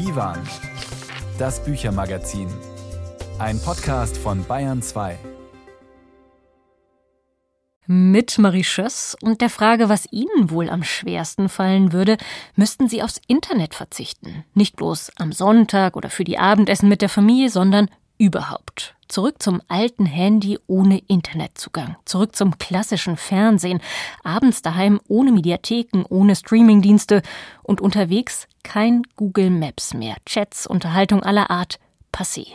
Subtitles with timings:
[0.00, 0.38] Divan,
[1.38, 2.48] das Büchermagazin.
[3.38, 5.18] Ein Podcast von Bayern 2.
[7.86, 12.16] Mit Marie Schöss und der Frage, was Ihnen wohl am schwersten fallen würde,
[12.56, 14.46] müssten Sie aufs Internet verzichten.
[14.54, 18.96] Nicht bloß am Sonntag oder für die Abendessen mit der Familie, sondern überhaupt.
[19.10, 21.96] Zurück zum alten Handy ohne Internetzugang.
[22.04, 23.80] Zurück zum klassischen Fernsehen.
[24.22, 27.22] Abends daheim ohne Mediatheken, ohne Streamingdienste
[27.64, 30.14] und unterwegs kein Google Maps mehr.
[30.26, 31.80] Chats, Unterhaltung aller Art,
[32.12, 32.46] passé.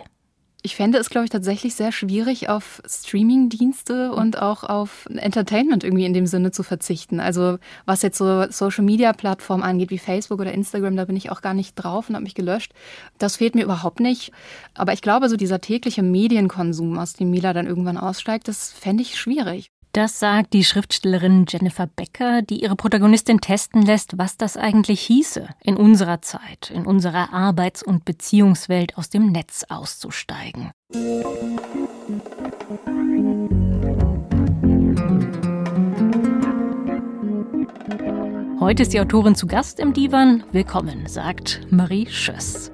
[0.66, 6.06] Ich fände es, glaube ich, tatsächlich sehr schwierig, auf Streaming-Dienste und auch auf Entertainment irgendwie
[6.06, 7.20] in dem Sinne zu verzichten.
[7.20, 11.54] Also was jetzt so Social-Media-Plattformen angeht, wie Facebook oder Instagram, da bin ich auch gar
[11.54, 12.74] nicht drauf und habe mich gelöscht.
[13.20, 14.32] Das fehlt mir überhaupt nicht.
[14.74, 19.04] Aber ich glaube, so dieser tägliche Medienkonsum, aus dem Mila dann irgendwann aussteigt, das fände
[19.04, 19.70] ich schwierig.
[19.96, 25.48] Das sagt die Schriftstellerin Jennifer Becker, die ihre Protagonistin testen lässt, was das eigentlich hieße,
[25.64, 30.72] in unserer Zeit, in unserer Arbeits- und Beziehungswelt aus dem Netz auszusteigen.
[38.60, 40.44] Heute ist die Autorin zu Gast im Divan.
[40.52, 42.70] Willkommen, sagt Marie Schöss.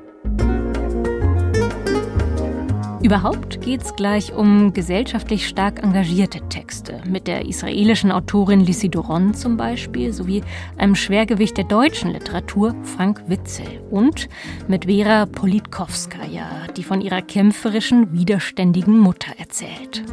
[3.11, 9.33] Überhaupt geht es gleich um gesellschaftlich stark engagierte Texte, mit der israelischen Autorin Lissi Doron
[9.33, 10.43] zum Beispiel, sowie
[10.77, 14.29] einem Schwergewicht der deutschen Literatur, Frank Witzel, und
[14.69, 20.05] mit Vera Politkowskaja, die von ihrer kämpferischen, widerständigen Mutter erzählt.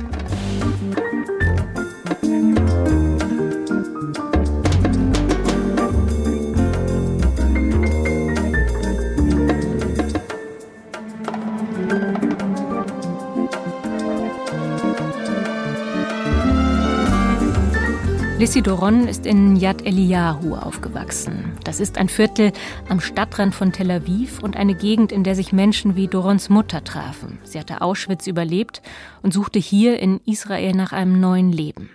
[18.38, 21.58] Lissy Doron ist in Yad Eliyahu aufgewachsen.
[21.64, 22.52] Das ist ein Viertel
[22.88, 26.84] am Stadtrand von Tel Aviv und eine Gegend, in der sich Menschen wie Dorons Mutter
[26.84, 27.40] trafen.
[27.42, 28.80] Sie hatte Auschwitz überlebt
[29.22, 31.90] und suchte hier in Israel nach einem neuen Leben.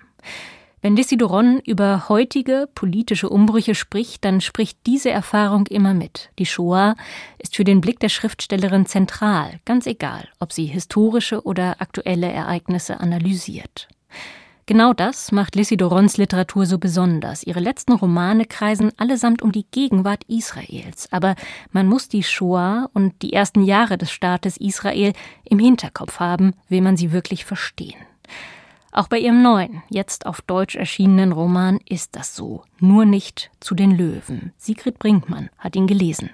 [0.81, 6.29] Wenn Lissy Doron über heutige politische Umbrüche spricht, dann spricht diese Erfahrung immer mit.
[6.39, 6.97] Die Shoah
[7.37, 12.99] ist für den Blick der Schriftstellerin zentral, ganz egal, ob sie historische oder aktuelle Ereignisse
[12.99, 13.87] analysiert.
[14.65, 17.43] Genau das macht Lissy Dorons Literatur so besonders.
[17.43, 21.09] Ihre letzten Romane kreisen allesamt um die Gegenwart Israels.
[21.11, 21.35] Aber
[21.71, 25.11] man muss die Shoah und die ersten Jahre des Staates Israel
[25.43, 27.99] im Hinterkopf haben, will man sie wirklich verstehen.
[28.93, 32.63] Auch bei ihrem neuen, jetzt auf Deutsch erschienenen Roman ist das so.
[32.79, 34.53] Nur nicht zu den Löwen.
[34.57, 36.29] Sigrid Brinkmann hat ihn gelesen.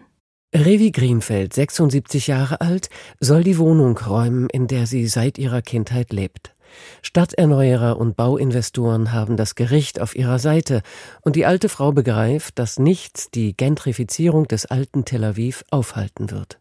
[0.54, 6.12] Revi Greenfeld, 76 Jahre alt, soll die Wohnung räumen, in der sie seit ihrer Kindheit
[6.12, 6.54] lebt.
[7.02, 10.81] Stadterneuerer und Bauinvestoren haben das Gericht auf ihrer Seite,
[11.22, 16.59] und die alte Frau begreift, dass nichts die Gentrifizierung des alten Tel Aviv aufhalten wird.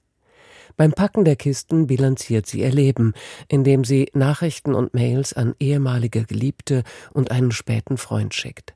[0.77, 3.13] Beim Packen der Kisten bilanziert sie ihr Leben,
[3.49, 8.75] indem sie Nachrichten und Mails an ehemalige Geliebte und einen späten Freund schickt.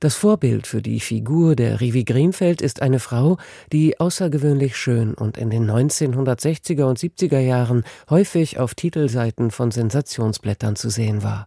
[0.00, 3.36] Das Vorbild für die Figur der Rivi Greenfeld ist eine Frau,
[3.70, 10.74] die außergewöhnlich schön und in den 1960er und 70er Jahren häufig auf Titelseiten von Sensationsblättern
[10.74, 11.44] zu sehen war.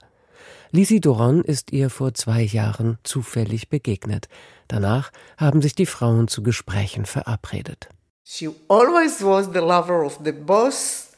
[0.69, 4.27] Lisi Doron ist ihr vor zwei Jahren zufällig begegnet.
[4.67, 7.89] Danach haben sich die Frauen zu Gesprächen verabredet.
[8.23, 11.09] She always was the lover of the boss,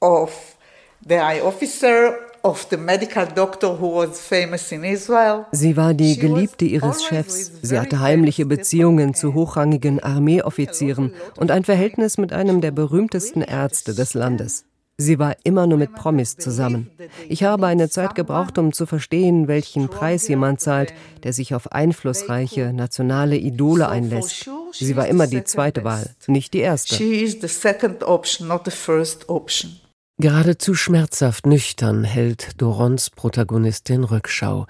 [0.00, 0.56] of
[1.08, 2.31] the eye officer,
[5.52, 7.52] Sie war die Geliebte ihres Chefs.
[7.62, 13.94] Sie hatte heimliche Beziehungen zu hochrangigen Armeeoffizieren und ein Verhältnis mit einem der berühmtesten Ärzte
[13.94, 14.64] des Landes.
[14.98, 16.90] Sie war immer nur mit Promis zusammen.
[17.28, 20.92] Ich habe eine Zeit gebraucht, um zu verstehen, welchen Preis jemand zahlt,
[21.22, 24.48] der sich auf einflussreiche nationale Idole einlässt.
[24.72, 26.96] Sie war immer die zweite Wahl, nicht die erste.
[30.22, 34.66] Geradezu schmerzhaft nüchtern hält Dorons Protagonistin Rückschau.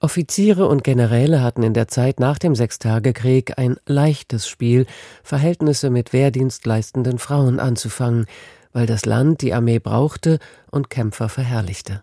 [0.00, 4.86] Offiziere und Generäle hatten in der Zeit nach dem Sechstagekrieg ein leichtes Spiel,
[5.22, 8.26] Verhältnisse mit wehrdienstleistenden Frauen anzufangen,
[8.72, 10.40] weil das Land die Armee brauchte
[10.72, 12.02] und Kämpfer verherrlichte.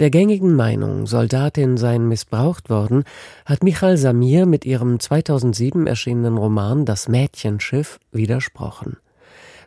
[0.00, 3.04] Der gängigen Meinung, Soldatin seien missbraucht worden,
[3.46, 8.96] hat Michal Samir mit ihrem 2007 erschienenen Roman Das Mädchenschiff widersprochen.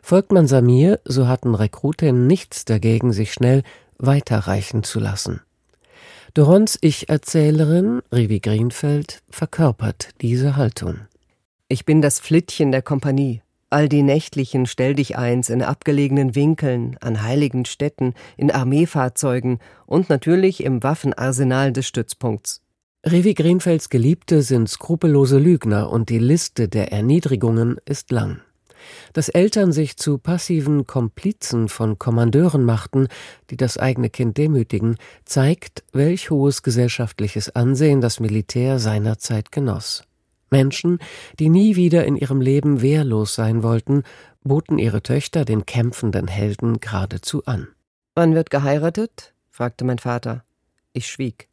[0.08, 3.64] Folgt man Samir, so hatten Rekrutinnen nichts dagegen, sich schnell
[3.98, 5.40] weiterreichen zu lassen.
[6.32, 11.00] Dorons Ich-Erzählerin, Rivi Greenfeld, verkörpert diese Haltung.
[11.66, 13.42] Ich bin das Flittchen der Kompanie.
[13.68, 20.84] All die nächtlichen Stelldicheins in abgelegenen Winkeln, an heiligen Städten, in Armeefahrzeugen und natürlich im
[20.84, 22.62] Waffenarsenal des Stützpunkts.
[23.04, 28.40] Rivi Greenfelds Geliebte sind skrupellose Lügner und die Liste der Erniedrigungen ist lang.
[29.12, 33.08] Dass Eltern sich zu passiven Komplizen von Kommandeuren machten,
[33.50, 40.04] die das eigene Kind demütigen, zeigt, welch hohes gesellschaftliches Ansehen das Militär seinerzeit genoss.
[40.50, 40.98] Menschen,
[41.38, 44.04] die nie wieder in ihrem Leben wehrlos sein wollten,
[44.44, 47.68] boten ihre Töchter den kämpfenden Helden geradezu an.
[48.14, 49.34] Wann wird geheiratet?
[49.50, 50.44] fragte mein Vater.
[50.92, 51.48] Ich schwieg.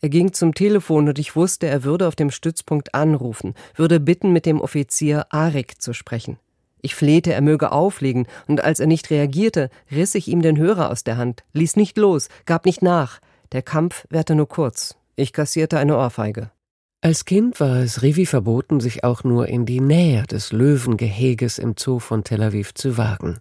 [0.00, 4.32] Er ging zum Telefon und ich wusste, er würde auf dem Stützpunkt anrufen, würde bitten,
[4.32, 6.38] mit dem Offizier Arik zu sprechen.
[6.82, 10.90] Ich flehte, er möge auflegen, und als er nicht reagierte, riss ich ihm den Hörer
[10.90, 13.20] aus der Hand, ließ nicht los, gab nicht nach.
[13.52, 14.96] Der Kampf währte nur kurz.
[15.16, 16.50] Ich kassierte eine Ohrfeige.
[17.00, 21.74] Als Kind war es Rivi verboten, sich auch nur in die Nähe des Löwengeheges im
[21.78, 23.38] Zoo von Tel Aviv zu wagen.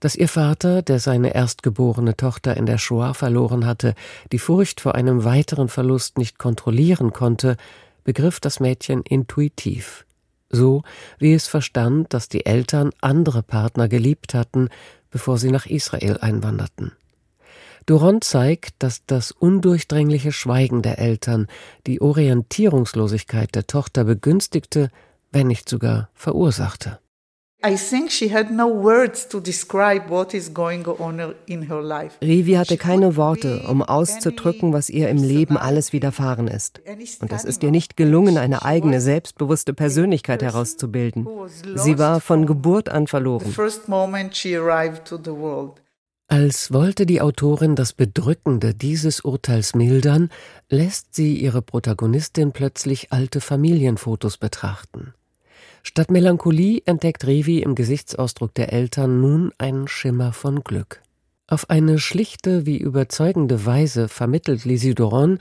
[0.00, 3.94] Dass ihr Vater, der seine erstgeborene Tochter in der Shoah verloren hatte,
[4.32, 7.56] die Furcht vor einem weiteren Verlust nicht kontrollieren konnte,
[8.04, 10.04] begriff das Mädchen intuitiv.
[10.52, 10.82] So
[11.18, 14.68] wie es verstand, dass die Eltern andere Partner geliebt hatten,
[15.10, 16.92] bevor sie nach Israel einwanderten.
[17.86, 21.48] Duron zeigt, dass das undurchdringliche Schweigen der Eltern
[21.86, 24.90] die Orientierungslosigkeit der Tochter begünstigte,
[25.32, 27.00] wenn nicht sogar verursachte.
[32.20, 36.80] Rivi hatte keine Worte, um auszudrücken, was ihr im Leben alles widerfahren ist.
[37.20, 41.28] Und es ist ihr nicht gelungen, eine eigene, selbstbewusste Persönlichkeit herauszubilden.
[41.76, 43.54] Sie war von Geburt an verloren.
[46.28, 50.30] Als wollte die Autorin das Bedrückende dieses Urteils mildern,
[50.70, 55.12] lässt sie ihre Protagonistin plötzlich alte Familienfotos betrachten.
[55.82, 61.02] Statt Melancholie entdeckt Revi im Gesichtsausdruck der Eltern nun einen Schimmer von Glück.
[61.48, 65.38] Auf eine schlichte wie überzeugende Weise vermittelt Lisidoron,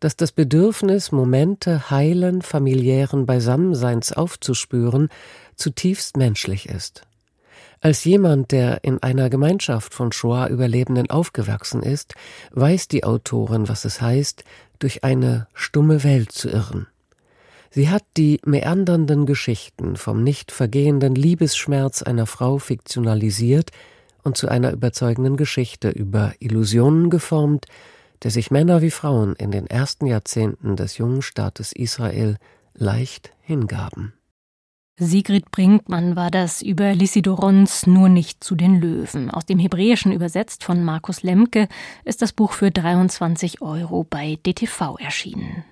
[0.00, 5.08] dass das Bedürfnis, Momente heilen familiären Beisammenseins aufzuspüren,
[5.54, 7.02] zutiefst menschlich ist.
[7.80, 12.14] Als jemand, der in einer Gemeinschaft von Shoah-Überlebenden aufgewachsen ist,
[12.52, 14.44] weiß die Autorin, was es heißt,
[14.78, 16.86] durch eine stumme Welt zu irren.
[17.74, 23.70] Sie hat die meandernden Geschichten vom nicht vergehenden Liebesschmerz einer Frau fiktionalisiert
[24.22, 27.64] und zu einer überzeugenden Geschichte über Illusionen geformt,
[28.24, 32.36] der sich Männer wie Frauen in den ersten Jahrzehnten des jungen Staates Israel
[32.74, 34.12] leicht hingaben.
[35.00, 39.30] Sigrid Brinkmann war das über Lysidorons Nur nicht zu den Löwen.
[39.30, 41.68] Aus dem Hebräischen übersetzt von Markus Lemke
[42.04, 45.64] ist das Buch für 23 Euro bei DTV erschienen.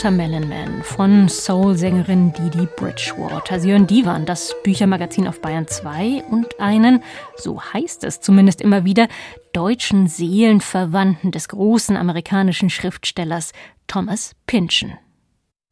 [0.00, 3.60] Watermelon Man von Soul-Sängerin Didi Bridgewater.
[3.60, 7.02] Sie hören Divan, das Büchermagazin auf Bayern 2 und einen,
[7.36, 9.08] so heißt es zumindest immer wieder,
[9.52, 13.52] deutschen Seelenverwandten des großen amerikanischen Schriftstellers
[13.88, 14.94] Thomas Pynchon.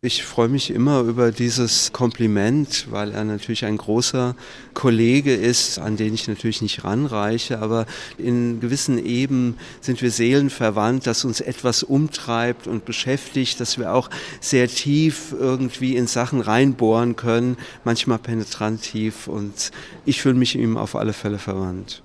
[0.00, 4.36] Ich freue mich immer über dieses Kompliment, weil er natürlich ein großer
[4.72, 7.84] Kollege ist, an den ich natürlich nicht ranreiche, aber
[8.16, 14.08] in gewissen Eben sind wir seelenverwandt, dass uns etwas umtreibt und beschäftigt, dass wir auch
[14.40, 19.72] sehr tief irgendwie in Sachen reinbohren können, manchmal penetrant tief und
[20.04, 22.04] ich fühle mich ihm auf alle Fälle verwandt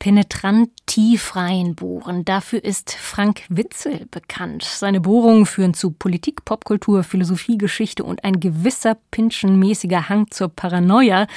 [0.00, 2.24] penetrant tief reinbohren.
[2.24, 4.64] Dafür ist Frank Witzel bekannt.
[4.64, 11.28] Seine Bohrungen führen zu Politik, Popkultur, Philosophie, Geschichte und ein gewisser Pinschenmäßiger Hang zur Paranoia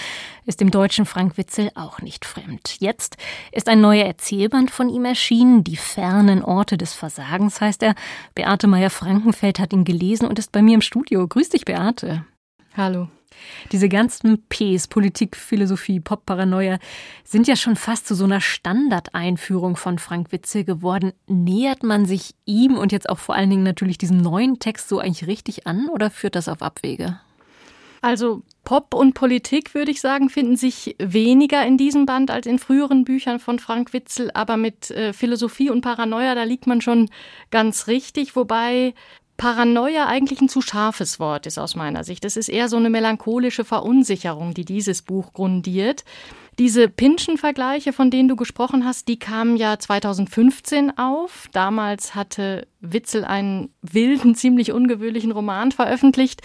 [0.46, 2.78] ist dem deutschen Frank Witzel auch nicht fremd.
[2.80, 3.18] Jetzt
[3.52, 5.64] ist ein neuer Erzählband von ihm erschienen.
[5.64, 7.96] Die fernen Orte des Versagens heißt er.
[8.34, 11.28] Beate Meyer-Frankenfeld hat ihn gelesen und ist bei mir im Studio.
[11.28, 12.26] Grüß dich, Beate.
[12.76, 13.10] Hallo.
[13.72, 16.80] Diese ganzen Ps, Politik, Philosophie, Pop-Paranoia,
[17.24, 21.14] sind ja schon fast zu so einer Standardeinführung von Frank Witzel geworden.
[21.28, 25.00] Nähert man sich ihm und jetzt auch vor allen Dingen natürlich diesem neuen Text so
[25.00, 27.20] eigentlich richtig an oder führt das auf Abwege?
[28.04, 32.60] Also Pop und Politik, würde ich sagen, finden sich weniger in diesem Band als in
[32.60, 37.10] früheren Büchern von Frank Witzel, aber mit äh, Philosophie und Paranoia, da liegt man schon
[37.50, 38.94] ganz richtig, wobei
[39.38, 42.24] Paranoia eigentlich ein zu scharfes Wort ist aus meiner Sicht.
[42.26, 46.04] Es ist eher so eine melancholische Verunsicherung, die dieses Buch grundiert.
[46.60, 51.50] Diese Pinschen-Vergleiche, von denen du gesprochen hast, die kamen ja 2015 auf.
[51.52, 56.42] Damals hatte Witzel einen wilden, ziemlich ungewöhnlichen Roman veröffentlicht.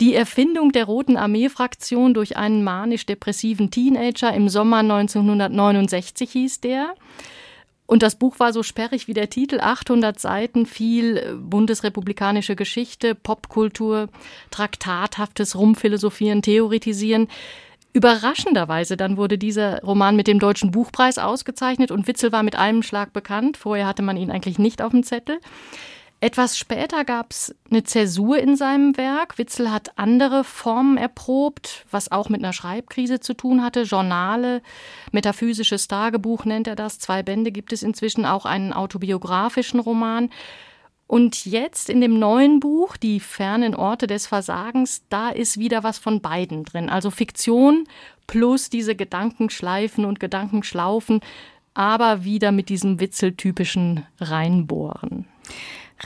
[0.00, 6.94] Die Erfindung der Roten Armee-Fraktion durch einen manisch-depressiven Teenager im Sommer 1969 hieß der.
[7.86, 13.14] Und das Buch war so sperrig wie der Titel, 800 Seiten, viel äh, bundesrepublikanische Geschichte,
[13.14, 14.08] Popkultur,
[14.50, 17.28] traktathaftes Rumphilosophieren, Theoretisieren.
[17.92, 22.82] Überraschenderweise dann wurde dieser Roman mit dem Deutschen Buchpreis ausgezeichnet und Witzel war mit einem
[22.82, 23.56] Schlag bekannt.
[23.56, 25.38] Vorher hatte man ihn eigentlich nicht auf dem Zettel.
[26.24, 29.36] Etwas später gab es eine Zäsur in seinem Werk.
[29.36, 33.82] Witzel hat andere Formen erprobt, was auch mit einer Schreibkrise zu tun hatte.
[33.82, 34.62] Journale,
[35.12, 36.98] metaphysisches Tagebuch nennt er das.
[36.98, 40.30] Zwei Bände gibt es inzwischen, auch einen autobiografischen Roman.
[41.06, 45.98] Und jetzt in dem neuen Buch, Die fernen Orte des Versagens, da ist wieder was
[45.98, 46.88] von beiden drin.
[46.88, 47.84] Also Fiktion
[48.26, 51.20] plus diese Gedankenschleifen und Gedankenschlaufen,
[51.74, 55.26] aber wieder mit diesem Witzeltypischen Reinbohren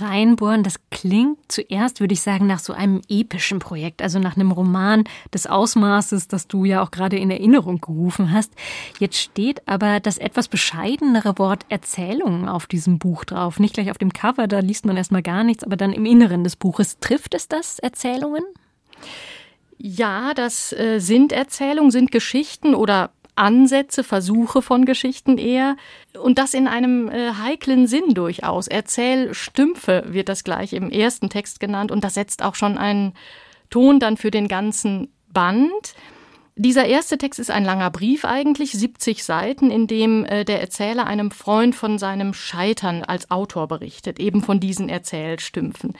[0.00, 0.62] reinbohren.
[0.62, 5.04] Das klingt zuerst, würde ich sagen, nach so einem epischen Projekt, also nach einem Roman
[5.32, 8.52] des Ausmaßes, das du ja auch gerade in Erinnerung gerufen hast.
[8.98, 13.58] Jetzt steht aber das etwas bescheidenere Wort Erzählungen auf diesem Buch drauf.
[13.58, 16.44] Nicht gleich auf dem Cover, da liest man erstmal gar nichts, aber dann im Inneren
[16.44, 16.98] des Buches.
[17.00, 18.44] Trifft es das, Erzählungen?
[19.78, 25.76] Ja, das äh, sind Erzählungen, sind Geschichten oder Ansätze, Versuche von Geschichten eher
[26.20, 28.66] und das in einem äh, heiklen Sinn durchaus.
[28.68, 33.14] Erzählstümpfe wird das gleich im ersten Text genannt und das setzt auch schon einen
[33.70, 35.94] Ton dann für den ganzen Band.
[36.60, 41.06] Dieser erste Text ist ein langer Brief eigentlich, 70 Seiten, in dem äh, der Erzähler
[41.06, 45.92] einem Freund von seinem Scheitern als Autor berichtet, eben von diesen Erzählstümpfen.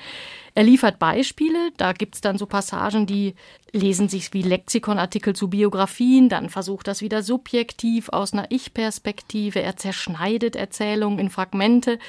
[0.57, 3.37] Er liefert Beispiele, da gibt's dann so Passagen, die
[3.71, 9.77] lesen sich wie Lexikonartikel zu Biografien, dann versucht das wieder subjektiv aus einer Ich-Perspektive, er
[9.77, 12.00] zerschneidet Erzählungen in Fragmente,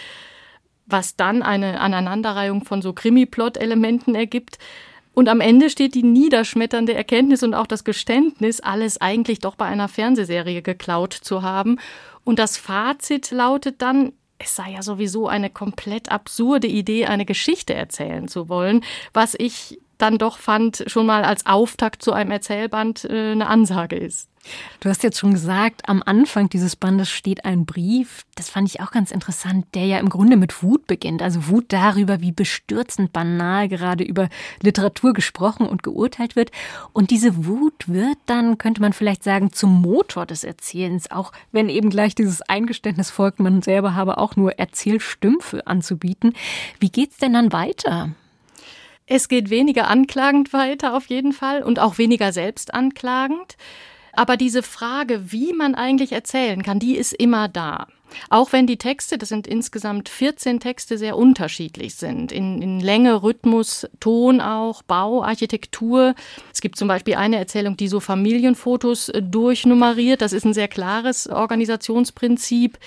[0.87, 4.57] was dann eine Aneinanderreihung von so Krimi-Plot-Elementen ergibt.
[5.13, 9.65] Und am Ende steht die niederschmetternde Erkenntnis und auch das Geständnis, alles eigentlich doch bei
[9.65, 11.79] einer Fernsehserie geklaut zu haben.
[12.23, 17.73] Und das Fazit lautet dann, es sei ja sowieso eine komplett absurde Idee, eine Geschichte
[17.73, 23.03] erzählen zu wollen, was ich dann doch fand, schon mal als Auftakt zu einem Erzählband
[23.03, 24.28] äh, eine Ansage ist.
[24.79, 28.25] Du hast jetzt schon gesagt, am Anfang dieses Bandes steht ein Brief.
[28.35, 31.21] Das fand ich auch ganz interessant, der ja im Grunde mit Wut beginnt.
[31.21, 34.29] Also Wut darüber, wie bestürzend banal gerade über
[34.61, 36.51] Literatur gesprochen und geurteilt wird.
[36.93, 41.11] Und diese Wut wird dann, könnte man vielleicht sagen, zum Motor des Erzählens.
[41.11, 46.33] Auch wenn eben gleich dieses Eingeständnis folgt, man selber habe auch nur Erzählstümpfe anzubieten.
[46.79, 48.11] Wie geht's denn dann weiter?
[49.11, 53.57] Es geht weniger anklagend weiter auf jeden Fall und auch weniger selbstanklagend.
[54.13, 57.87] Aber diese Frage, wie man eigentlich erzählen kann, die ist immer da.
[58.29, 62.31] Auch wenn die Texte, das sind insgesamt 14 Texte, sehr unterschiedlich sind.
[62.31, 66.15] In, in, Länge, Rhythmus, Ton auch, Bau, Architektur.
[66.53, 70.21] Es gibt zum Beispiel eine Erzählung, die so Familienfotos äh, durchnummeriert.
[70.21, 72.77] Das ist ein sehr klares Organisationsprinzip.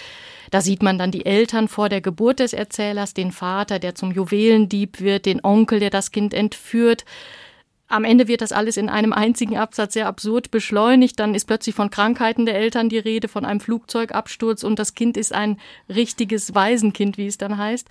[0.51, 4.13] Da sieht man dann die Eltern vor der Geburt des Erzählers, den Vater, der zum
[4.13, 7.05] Juwelendieb wird, den Onkel, der das Kind entführt.
[7.93, 11.21] Am Ende wird das alles in einem einzigen Absatz sehr absurd beschleunigt.
[11.21, 15.19] Dann ist plötzlich von Krankheiten der Eltern die Rede, von einem Flugzeugabsturz und das Kind
[15.19, 15.59] ist ein
[15.91, 17.87] richtiges Waisenkind, wie es dann heißt.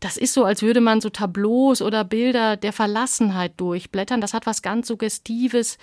[0.00, 4.22] Das ist so, als würde man so Tableaus oder Bilder der Verlassenheit durchblättern.
[4.22, 5.76] Das hat was ganz Suggestives.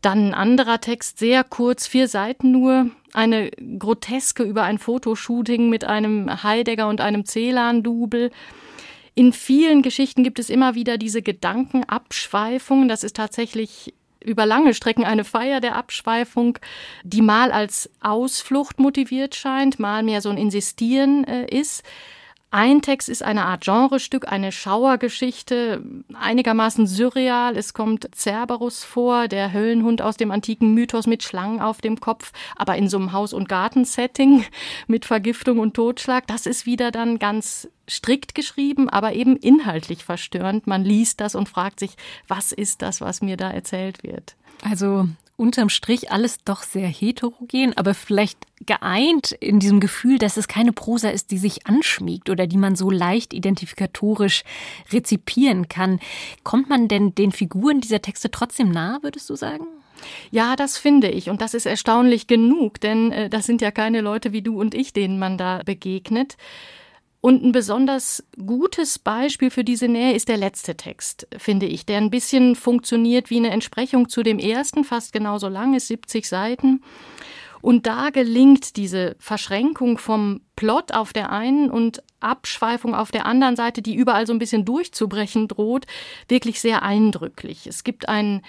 [0.00, 5.82] Dann ein anderer Text, sehr kurz, vier Seiten nur, eine Groteske über ein Fotoshooting mit
[5.82, 8.30] einem Heidegger und einem Celan-Double.
[9.14, 12.88] In vielen Geschichten gibt es immer wieder diese Gedankenabschweifungen.
[12.88, 13.94] Das ist tatsächlich
[14.24, 16.58] über lange Strecken eine Feier der Abschweifung,
[17.04, 21.84] die mal als Ausflucht motiviert scheint, mal mehr so ein Insistieren äh, ist.
[22.56, 25.82] Ein Text ist eine Art Genrestück, eine Schauergeschichte,
[26.12, 27.56] einigermaßen surreal.
[27.56, 32.30] Es kommt Cerberus vor, der Höllenhund aus dem antiken Mythos mit Schlangen auf dem Kopf,
[32.54, 34.44] aber in so einem Haus- und Gartensetting
[34.86, 36.28] mit Vergiftung und Totschlag.
[36.28, 40.68] Das ist wieder dann ganz strikt geschrieben, aber eben inhaltlich verstörend.
[40.68, 41.96] Man liest das und fragt sich,
[42.28, 44.36] was ist das, was mir da erzählt wird?
[44.62, 50.48] Also unterm Strich alles doch sehr heterogen, aber vielleicht geeint in diesem Gefühl, dass es
[50.48, 54.44] keine Prosa ist, die sich anschmiegt oder die man so leicht identifikatorisch
[54.92, 56.00] rezipieren kann.
[56.44, 59.66] Kommt man denn den Figuren dieser Texte trotzdem nah, würdest du sagen?
[60.30, 61.30] Ja, das finde ich.
[61.30, 64.74] Und das ist erstaunlich genug, denn äh, das sind ja keine Leute wie du und
[64.74, 66.36] ich, denen man da begegnet.
[67.24, 71.96] Und ein besonders gutes Beispiel für diese Nähe ist der letzte Text, finde ich, der
[71.96, 76.82] ein bisschen funktioniert wie eine Entsprechung zu dem ersten, fast genauso lang ist, 70 Seiten.
[77.62, 83.56] Und da gelingt diese Verschränkung vom Plot auf der einen und Abschweifung auf der anderen
[83.56, 85.86] Seite, die überall so ein bisschen durchzubrechen droht,
[86.28, 87.66] wirklich sehr eindrücklich.
[87.66, 88.42] Es gibt einen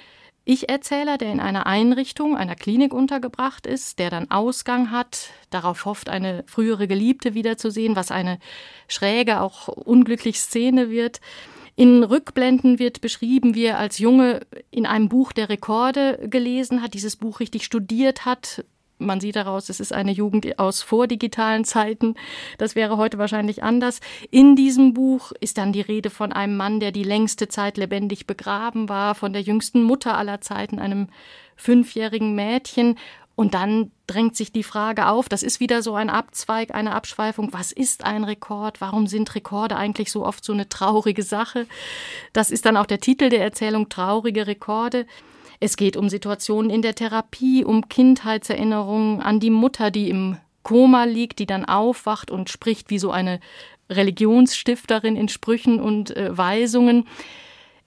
[0.46, 6.08] ich-Erzähler, der in einer Einrichtung, einer Klinik untergebracht ist, der dann Ausgang hat, darauf hofft,
[6.08, 8.40] eine frühere Geliebte wiederzusehen, was eine
[8.88, 11.20] schräge, auch unglückliche Szene wird.
[11.76, 16.94] In Rückblenden wird beschrieben, wie er als Junge in einem Buch der Rekorde gelesen hat,
[16.94, 18.64] dieses Buch richtig studiert hat,
[18.98, 22.16] man sieht daraus, es ist eine Jugend aus vordigitalen Zeiten.
[22.58, 24.00] Das wäre heute wahrscheinlich anders.
[24.32, 28.28] In diesem Buch ist dann die Rede von einem Mann, der die längste Zeit lebendig
[28.28, 31.08] begraben war, von der jüngsten Mutter aller Zeiten, einem
[31.56, 32.98] fünfjährigen Mädchen.
[33.36, 37.52] Und dann drängt sich die Frage auf, das ist wieder so ein Abzweig, eine Abschweifung,
[37.52, 38.80] was ist ein Rekord?
[38.80, 41.68] Warum sind Rekorde eigentlich so oft so eine traurige Sache?
[42.32, 45.06] Das ist dann auch der Titel der Erzählung, traurige Rekorde.
[45.60, 51.04] Es geht um Situationen in der Therapie, um Kindheitserinnerungen an die Mutter, die im Koma
[51.04, 53.40] liegt, die dann aufwacht und spricht wie so eine
[53.90, 57.06] Religionsstifterin in Sprüchen und äh, Weisungen.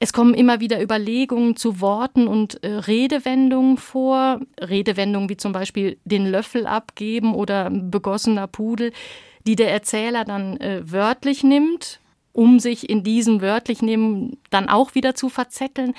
[0.00, 4.40] Es kommen immer wieder Überlegungen zu Worten und äh, Redewendungen vor.
[4.60, 8.92] Redewendungen wie zum Beispiel den Löffel abgeben oder begossener Pudel,
[9.46, 12.00] die der Erzähler dann äh, wörtlich nimmt,
[12.32, 15.94] um sich in diesem wörtlich nehmen dann auch wieder zu verzetteln.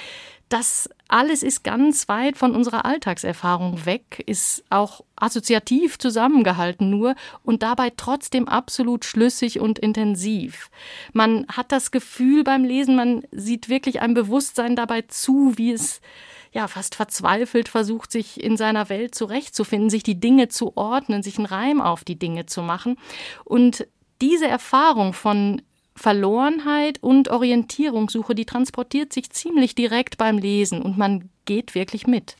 [0.50, 7.62] Das alles ist ganz weit von unserer Alltagserfahrung weg, ist auch assoziativ zusammengehalten nur und
[7.62, 10.72] dabei trotzdem absolut schlüssig und intensiv.
[11.14, 16.02] Man hat das Gefühl beim Lesen, man sieht wirklich ein Bewusstsein dabei zu, wie es
[16.52, 21.38] ja fast verzweifelt versucht, sich in seiner Welt zurechtzufinden, sich die Dinge zu ordnen, sich
[21.38, 22.98] einen Reim auf die Dinge zu machen.
[23.46, 23.86] Und
[24.20, 25.62] diese Erfahrung von
[26.00, 32.38] Verlorenheit und Orientierungssuche, die transportiert sich ziemlich direkt beim Lesen und man geht wirklich mit.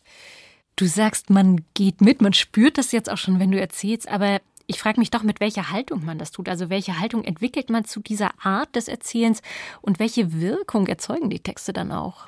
[0.78, 4.40] Du sagst, man geht mit, man spürt das jetzt auch schon, wenn du erzählst, aber
[4.66, 6.48] ich frage mich doch, mit welcher Haltung man das tut.
[6.48, 9.42] Also welche Haltung entwickelt man zu dieser Art des Erzählens
[9.82, 12.28] und welche Wirkung erzeugen die Texte dann auch?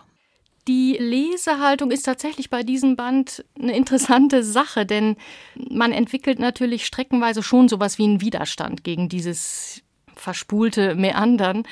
[0.67, 5.15] Die Lesehaltung ist tatsächlich bei diesem Band eine interessante Sache, denn
[5.55, 9.81] man entwickelt natürlich streckenweise schon sowas wie einen Widerstand gegen dieses
[10.21, 11.63] verspulte Meandern.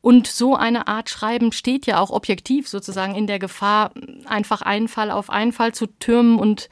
[0.00, 3.92] Und so eine Art Schreiben steht ja auch objektiv sozusagen in der Gefahr,
[4.26, 6.68] einfach Einfall auf Einfall zu türmen und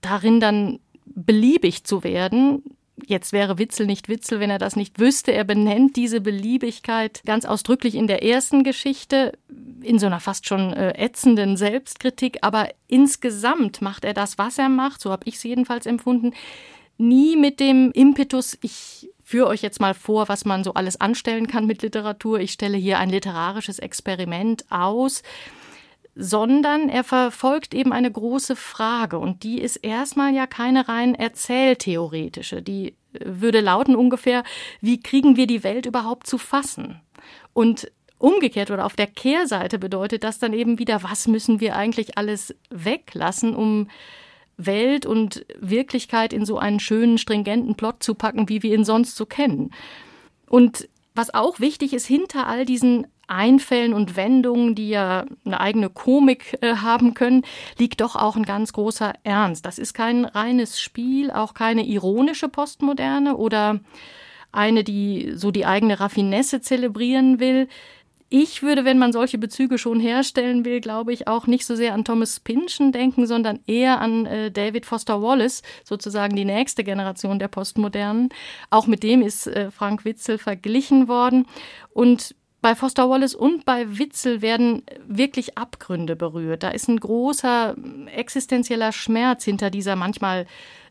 [0.00, 2.64] darin dann beliebig zu werden.
[3.06, 5.32] Jetzt wäre Witzel nicht Witzel, wenn er das nicht wüsste.
[5.32, 9.38] Er benennt diese Beliebigkeit ganz ausdrücklich in der ersten Geschichte,
[9.80, 12.38] in so einer fast schon äh, ätzenden Selbstkritik.
[12.42, 16.32] Aber insgesamt macht er das, was er macht, so habe ich es jedenfalls empfunden,
[16.98, 21.46] nie mit dem Impetus, ich führe euch jetzt mal vor, was man so alles anstellen
[21.46, 22.38] kann mit Literatur.
[22.38, 25.22] Ich stelle hier ein literarisches Experiment aus.
[26.16, 32.62] sondern er verfolgt eben eine große Frage und die ist erstmal ja keine rein erzähltheoretische.
[32.62, 34.44] Die äh, würde lauten ungefähr,
[34.80, 37.00] wie kriegen wir die Welt überhaupt zu fassen?
[37.52, 42.16] Und umgekehrt oder auf der Kehrseite bedeutet das dann eben wieder, was müssen wir eigentlich
[42.16, 43.88] alles weglassen, um
[44.56, 49.16] Welt und Wirklichkeit in so einen schönen, stringenten Plot zu packen, wie wir ihn sonst
[49.16, 49.70] so kennen.
[50.48, 55.88] Und was auch wichtig ist, hinter all diesen Einfällen und Wendungen, die ja eine eigene
[55.88, 57.42] Komik äh, haben können,
[57.78, 59.64] liegt doch auch ein ganz großer Ernst.
[59.64, 63.80] Das ist kein reines Spiel, auch keine ironische Postmoderne oder
[64.52, 67.68] eine, die so die eigene Raffinesse zelebrieren will.
[68.36, 71.94] Ich würde, wenn man solche Bezüge schon herstellen will, glaube ich, auch nicht so sehr
[71.94, 77.38] an Thomas Pynchon denken, sondern eher an äh, David Foster Wallace, sozusagen die nächste Generation
[77.38, 78.30] der Postmodernen.
[78.70, 81.46] Auch mit dem ist äh, Frank Witzel verglichen worden.
[81.90, 86.64] Und bei Foster Wallace und bei Witzel werden wirklich Abgründe berührt.
[86.64, 87.76] Da ist ein großer
[88.16, 90.46] existenzieller Schmerz hinter dieser manchmal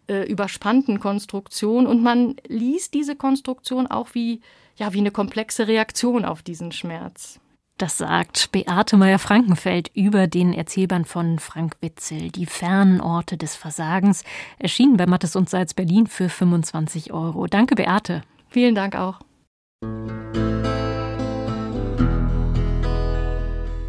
[0.07, 4.39] äh, überspannten Konstruktion und man liest diese Konstruktion auch wie
[4.75, 7.39] ja wie eine komplexe Reaktion auf diesen Schmerz.
[7.77, 14.23] Das sagt Beate Meyer-Frankenfeld über den Erzählband von Frank Witzel, Die fernen Orte des Versagens,
[14.59, 17.47] erschienen bei Mattes und Salz Berlin für 25 Euro.
[17.47, 18.21] Danke, Beate.
[18.49, 19.19] Vielen Dank auch.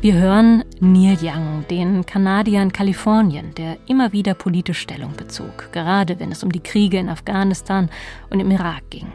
[0.04, 6.20] Wir hören Neil Young, den Kanadier in Kalifornien, der immer wieder politisch Stellung bezog, gerade
[6.20, 7.88] wenn es um die Kriege in Afghanistan
[8.28, 9.06] und im Irak ging.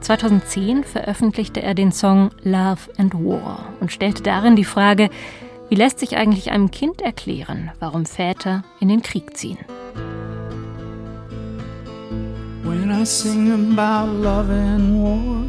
[0.00, 5.10] 2010 veröffentlichte er den Song Love and War und stellte darin die Frage,
[5.68, 9.58] wie lässt sich eigentlich einem Kind erklären, warum Väter in den Krieg ziehen?
[12.64, 15.44] When I sing about love and war,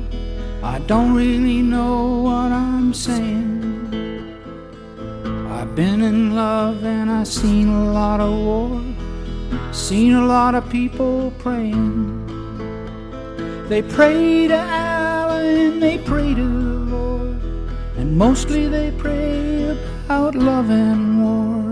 [0.61, 3.60] I don't really know what I'm saying.
[5.61, 8.81] I've been in love and I've seen a lot of war,
[9.71, 12.17] seen a lot of people praying.
[13.69, 17.39] They pray to Allah and they pray to the Lord,
[17.95, 21.70] and mostly they pray about love and war.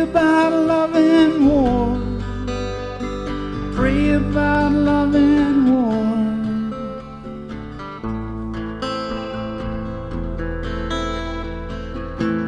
[0.00, 1.98] About love and war.
[3.74, 6.00] Pray about love and war.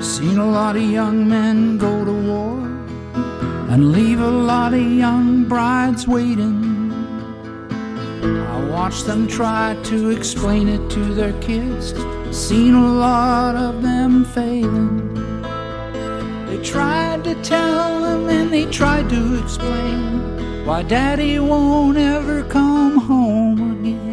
[0.00, 2.56] Seen a lot of young men go to war
[3.70, 6.90] and leave a lot of young brides waiting.
[8.22, 11.92] I watched them try to explain it to their kids.
[12.30, 15.11] Seen a lot of them failing
[16.62, 23.78] tried to tell him and they tried to explain why daddy won't ever come home
[23.78, 24.12] again.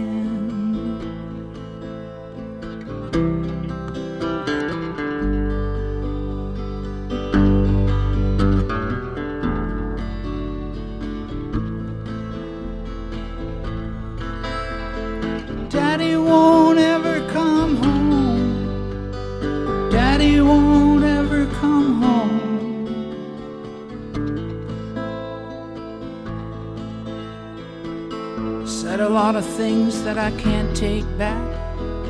[29.42, 31.52] Things that I can't take back,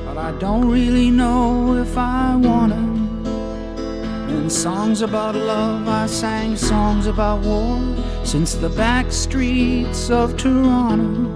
[0.05, 2.81] but I don't really know if I wanna.
[4.29, 7.79] In songs about love, I sang songs about war
[8.23, 11.29] since the back streets of Toronto.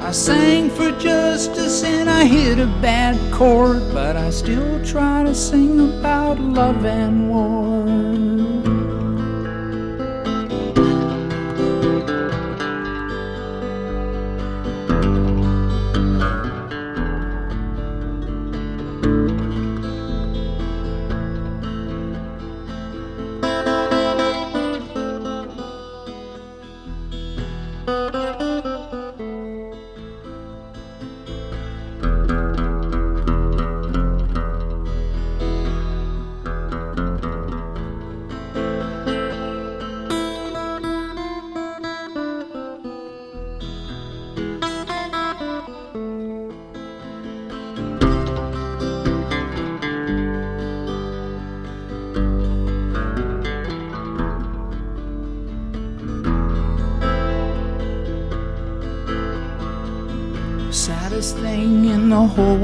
[0.00, 5.34] I sang for justice and I hit a bad chord, but I still try to
[5.34, 7.63] sing about love and war.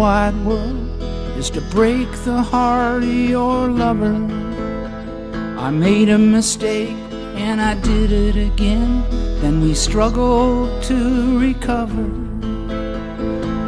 [0.01, 1.03] Wide world
[1.37, 4.17] is to break the heart of your lover.
[5.59, 6.97] I made a mistake
[7.37, 9.05] and I did it again.
[9.43, 12.07] Then we struggled to recover.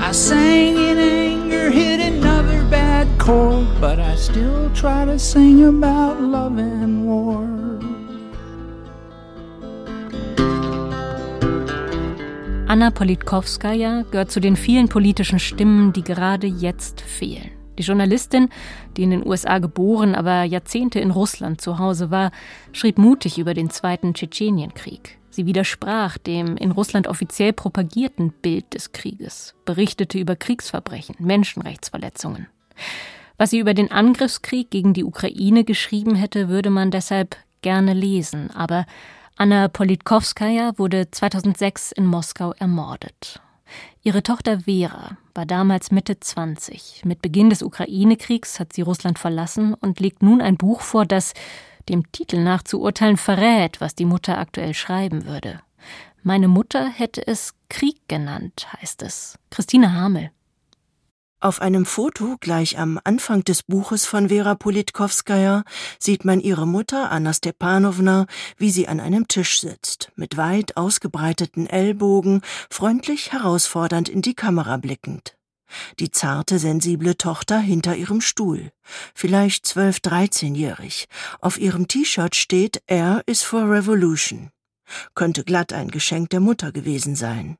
[0.00, 6.18] I sang in anger, hit another bad chord, but I still try to sing about
[6.18, 7.61] love and war.
[12.72, 17.50] Anna Politkovskaya gehört zu den vielen politischen Stimmen, die gerade jetzt fehlen.
[17.76, 18.48] Die Journalistin,
[18.96, 22.30] die in den USA geboren, aber Jahrzehnte in Russland zu Hause war,
[22.72, 25.18] schrieb mutig über den Zweiten Tschetschenienkrieg.
[25.28, 32.46] Sie widersprach dem in Russland offiziell propagierten Bild des Krieges, berichtete über Kriegsverbrechen, Menschenrechtsverletzungen.
[33.36, 38.50] Was sie über den Angriffskrieg gegen die Ukraine geschrieben hätte, würde man deshalb gerne lesen,
[38.50, 38.86] aber
[39.42, 43.40] Anna Politkovskaya wurde 2006 in Moskau ermordet.
[44.04, 47.02] Ihre Tochter Vera war damals Mitte 20.
[47.04, 51.32] Mit Beginn des Ukraine-Kriegs hat sie Russland verlassen und legt nun ein Buch vor, das
[51.88, 55.58] dem Titel nach zu urteilen verrät, was die Mutter aktuell schreiben würde.
[56.22, 59.40] Meine Mutter hätte es Krieg genannt, heißt es.
[59.50, 60.30] Christine Hamel.
[61.42, 65.64] Auf einem Foto gleich am Anfang des Buches von Vera Politkovskaya
[65.98, 68.26] sieht man ihre Mutter Anna Stepanowna,
[68.58, 74.76] wie sie an einem Tisch sitzt, mit weit ausgebreiteten Ellbogen, freundlich herausfordernd in die Kamera
[74.76, 75.36] blickend.
[75.98, 78.70] Die zarte, sensible Tochter hinter ihrem Stuhl,
[79.12, 81.08] vielleicht zwölf, dreizehnjährig.
[81.40, 84.52] Auf ihrem T-Shirt steht R is for Revolution.
[85.16, 87.56] Könnte glatt ein Geschenk der Mutter gewesen sein.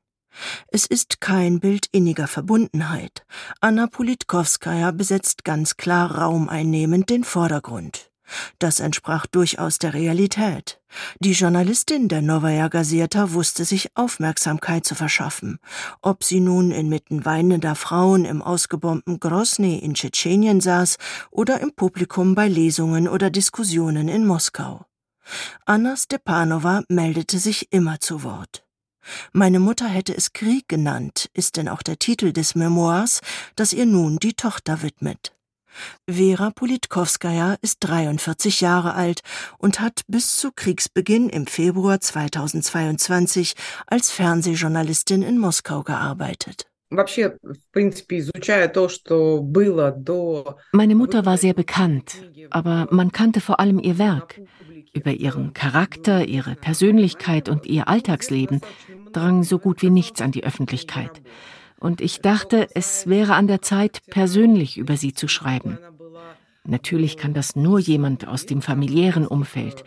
[0.67, 3.25] Es ist kein Bild inniger Verbundenheit.
[3.61, 8.11] Anna Politkovskaya besetzt ganz klar raumeinnehmend den Vordergrund.
[8.59, 10.79] Das entsprach durchaus der Realität.
[11.19, 15.59] Die Journalistin der Novaya Gazeta wusste sich Aufmerksamkeit zu verschaffen,
[16.01, 20.97] ob sie nun inmitten weinender Frauen im ausgebombten Grosny in Tschetschenien saß
[21.31, 24.85] oder im Publikum bei Lesungen oder Diskussionen in Moskau.
[25.65, 28.62] Anna Stepanova meldete sich immer zu Wort.
[29.31, 33.21] Meine Mutter hätte es Krieg genannt, ist denn auch der Titel des Memoirs,
[33.55, 35.33] das ihr nun die Tochter widmet.
[36.07, 39.21] Vera Politkovskaya ist 43 Jahre alt
[39.57, 43.55] und hat bis zu Kriegsbeginn im Februar 2022
[43.87, 46.67] als Fernsehjournalistin in Moskau gearbeitet.
[50.71, 54.41] Meine Mutter war sehr bekannt, aber man kannte vor allem ihr Werk.
[54.93, 58.61] Über ihren Charakter, ihre Persönlichkeit und ihr Alltagsleben
[59.11, 61.21] drang so gut wie nichts an die Öffentlichkeit.
[61.79, 65.79] Und ich dachte, es wäre an der Zeit, persönlich über sie zu schreiben.
[66.65, 69.83] Natürlich kann das nur jemand aus dem familiären Umfeld.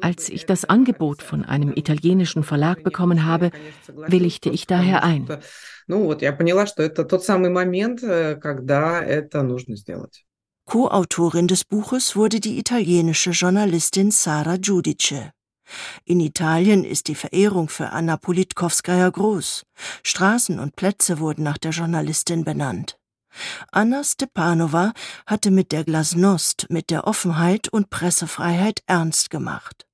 [0.00, 3.50] Als ich das Angebot von einem italienischen Verlag bekommen habe,
[3.86, 5.28] willigte ich daher ein.
[10.66, 15.32] Co-Autorin des Buches wurde die italienische Journalistin Sara Giudice.
[16.04, 19.64] In Italien ist die Verehrung für Anna Politkovskaya groß.
[20.02, 22.98] Straßen und Plätze wurden nach der Journalistin benannt.
[23.72, 24.92] Anna Stepanova
[25.26, 29.87] hatte mit der Glasnost, mit der Offenheit und Pressefreiheit ernst gemacht.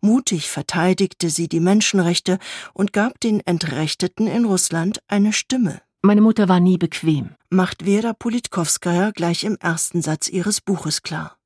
[0.00, 2.38] Mutig verteidigte sie die Menschenrechte
[2.74, 5.80] und gab den Entrechteten in Russland eine Stimme.
[6.02, 11.37] Meine Mutter war nie bequem, macht Vera Politkovskaya gleich im ersten Satz ihres Buches klar.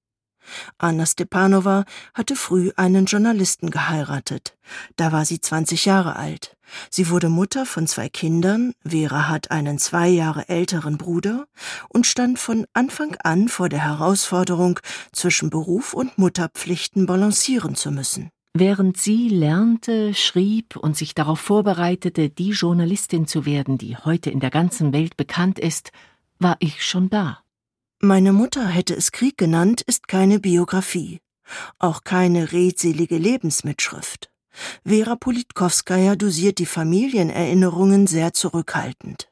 [0.79, 4.57] Anna Stepanova hatte früh einen Journalisten geheiratet.
[4.97, 6.57] Da war sie 20 Jahre alt.
[6.91, 11.47] Sie wurde Mutter von zwei Kindern, Vera hat einen zwei Jahre älteren Bruder
[11.89, 14.81] und stand von Anfang an vor der Herausforderung,
[15.13, 18.31] zwischen Beruf und Mutterpflichten balancieren zu müssen.
[18.55, 24.41] Während sie lernte, schrieb und sich darauf vorbereitete, die Journalistin zu werden, die heute in
[24.41, 25.91] der ganzen Welt bekannt ist,
[26.39, 27.42] war ich schon da.
[28.05, 31.21] Meine Mutter hätte es Krieg genannt, ist keine Biografie,
[31.79, 34.29] auch keine redselige Lebensmitschrift.
[34.85, 39.32] Vera Politkovskaya dosiert die Familienerinnerungen sehr zurückhaltend.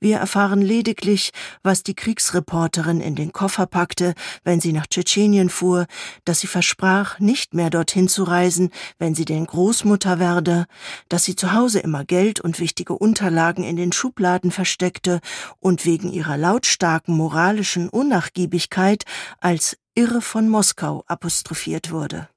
[0.00, 5.86] Wir erfahren lediglich, was die Kriegsreporterin in den Koffer packte, wenn sie nach Tschetschenien fuhr,
[6.24, 10.66] dass sie versprach, nicht mehr dorthin zu reisen, wenn sie denn Großmutter werde,
[11.08, 15.20] dass sie zu Hause immer Geld und wichtige Unterlagen in den Schubladen versteckte
[15.60, 19.04] und wegen ihrer lautstarken moralischen Unnachgiebigkeit
[19.40, 22.28] als Irre von Moskau apostrophiert wurde.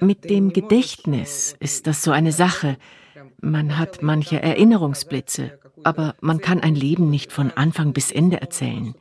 [0.00, 2.78] Mit dem Gedächtnis ist das so eine Sache.
[3.40, 8.94] Man hat manche Erinnerungsblitze, aber man kann ein Leben nicht von Anfang bis Ende erzählen.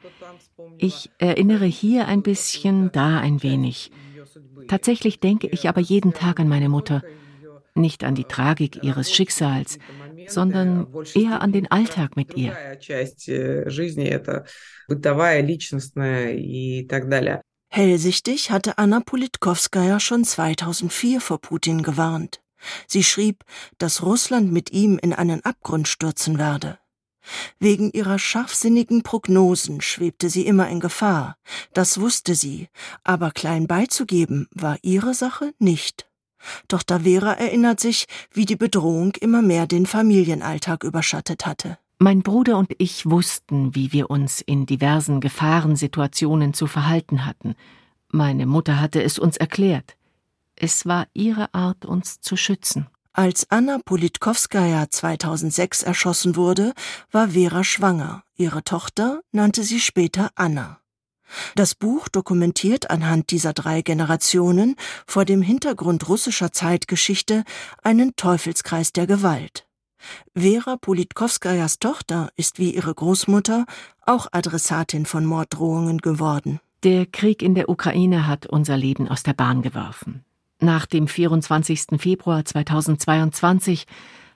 [0.77, 3.91] Ich erinnere hier ein bisschen, da ein wenig.
[4.67, 7.01] Tatsächlich denke ich aber jeden Tag an meine Mutter,
[7.73, 9.79] nicht an die Tragik ihres Schicksals,
[10.27, 12.55] sondern eher an den Alltag mit ihr.
[17.69, 22.39] Hellsichtig hatte Anna Politkowskaja schon 2004 vor Putin gewarnt.
[22.87, 23.43] Sie schrieb,
[23.77, 26.79] dass Russland mit ihm in einen Abgrund stürzen werde.
[27.59, 31.37] Wegen ihrer scharfsinnigen Prognosen schwebte sie immer in Gefahr,
[31.73, 32.69] das wusste sie,
[33.03, 36.07] aber klein beizugeben war ihre Sache nicht.
[36.67, 41.77] Doch Davera erinnert sich, wie die Bedrohung immer mehr den Familienalltag überschattet hatte.
[41.99, 47.55] Mein Bruder und ich wussten, wie wir uns in diversen Gefahrensituationen zu verhalten hatten.
[48.09, 49.96] Meine Mutter hatte es uns erklärt.
[50.59, 52.87] Es war ihre Art, uns zu schützen.
[53.13, 56.73] Als Anna Politkowskaja 2006 erschossen wurde,
[57.11, 58.23] war Vera schwanger.
[58.35, 60.79] Ihre Tochter nannte sie später Anna.
[61.55, 67.43] Das Buch dokumentiert anhand dieser drei Generationen vor dem Hintergrund russischer Zeitgeschichte
[67.83, 69.67] einen Teufelskreis der Gewalt.
[70.35, 73.65] Vera Politkowskajas Tochter ist wie ihre Großmutter
[74.05, 76.59] auch Adressatin von Morddrohungen geworden.
[76.83, 80.23] Der Krieg in der Ukraine hat unser Leben aus der Bahn geworfen.
[80.59, 81.99] Nach dem 24.
[81.99, 83.85] Februar 2022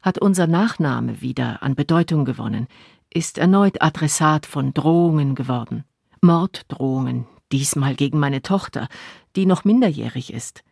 [0.04, 2.68] hat unser Nachname wieder an Bedeutung gewonnen,
[3.12, 5.84] ist erneut Adressat von Drohungen geworden.
[6.22, 8.88] Morddrohungen, diesmal gegen meine Tochter,
[9.36, 10.64] die noch minderjährig ist.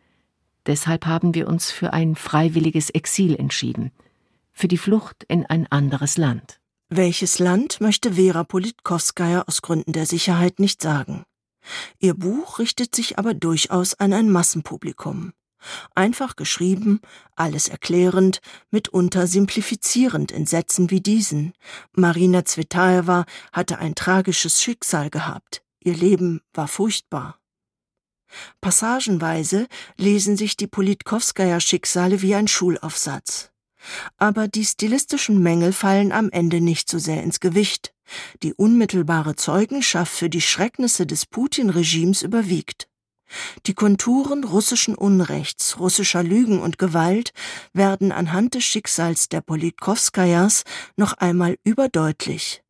[0.66, 3.90] Deshalb haben wir uns für ein freiwilliges Exil entschieden,
[4.52, 6.60] für die Flucht in ein anderes Land.
[6.90, 11.24] Welches Land möchte Vera Politkowskaja aus Gründen der Sicherheit nicht sagen.
[11.98, 15.32] Ihr Buch richtet sich aber durchaus an ein Massenpublikum.
[15.94, 17.00] Einfach geschrieben,
[17.36, 21.52] alles erklärend, mitunter simplifizierend in Sätzen wie diesen.
[21.92, 25.62] Marina Zvetaeva hatte ein tragisches Schicksal gehabt.
[25.80, 27.38] Ihr Leben war furchtbar.
[28.60, 33.50] Passagenweise lesen sich die Politkowskaja Schicksale wie ein Schulaufsatz.
[34.18, 37.94] Aber die stilistischen Mängel fallen am Ende nicht so sehr ins Gewicht.
[38.42, 42.89] Die unmittelbare Zeugenschaft für die Schrecknisse des Putin-Regimes überwiegt.
[43.66, 47.32] Die Konturen russischen Unrechts, russischer Lügen und Gewalt
[47.72, 50.64] werden anhand des Schicksals der Politkowskajas
[50.96, 52.62] noch einmal überdeutlich.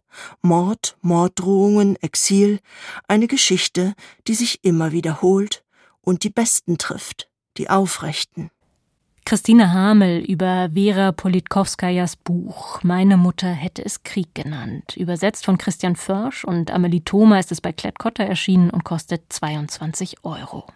[0.42, 2.60] Mord, Morddrohungen, Exil,
[3.06, 3.94] eine Geschichte,
[4.26, 5.64] die sich immer wiederholt
[6.00, 8.50] und die Besten trifft, die Aufrechten.
[9.24, 14.96] Christine Hamel über Vera Politkowskajas Buch Meine Mutter hätte es Krieg genannt.
[14.96, 20.24] Übersetzt von Christian Försch und Amelie Thoma ist es bei Klett-Cotta erschienen und kostet 22
[20.24, 20.66] Euro.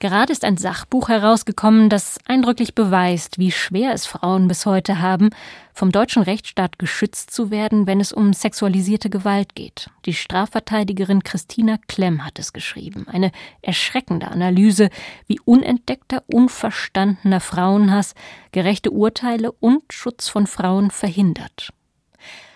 [0.00, 5.30] Gerade ist ein Sachbuch herausgekommen, das eindrücklich beweist, wie schwer es Frauen bis heute haben,
[5.74, 9.90] vom deutschen Rechtsstaat geschützt zu werden, wenn es um sexualisierte Gewalt geht.
[10.04, 13.08] Die Strafverteidigerin Christina Klemm hat es geschrieben.
[13.08, 14.90] Eine erschreckende Analyse,
[15.26, 18.14] wie unentdeckter, unverstandener Frauenhass
[18.52, 21.70] gerechte Urteile und Schutz von Frauen verhindert.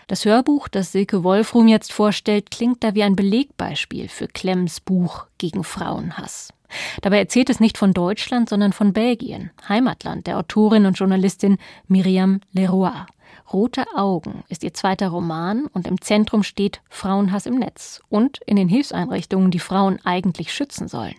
[0.07, 5.27] Das Hörbuch, das Silke Wolfrum jetzt vorstellt, klingt da wie ein Belegbeispiel für Klemms Buch
[5.39, 6.53] gegen Frauenhass.
[7.01, 11.59] Dabei erzählt es nicht von Deutschland, sondern von Belgien, Heimatland der Autorin und Journalistin
[11.89, 13.07] Miriam Leroy.
[13.53, 18.57] Rote Augen ist ihr zweiter Roman und im Zentrum steht Frauenhass im Netz und in
[18.57, 21.17] den Hilfseinrichtungen, die Frauen eigentlich schützen sollen.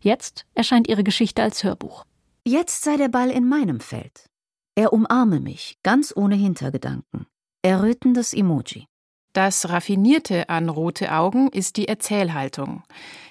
[0.00, 2.04] Jetzt erscheint ihre Geschichte als Hörbuch.
[2.44, 4.28] Jetzt sei der Ball in meinem Feld.
[4.76, 7.26] Er umarme mich, ganz ohne Hintergedanken.
[7.62, 8.86] Errötendes Emoji.
[9.32, 12.84] Das Raffinierte an Rote Augen ist die Erzählhaltung.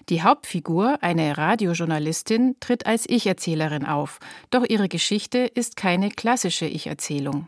[0.09, 7.47] Die Hauptfigur, eine Radiojournalistin, tritt als Ich-Erzählerin auf, doch ihre Geschichte ist keine klassische Ich-Erzählung.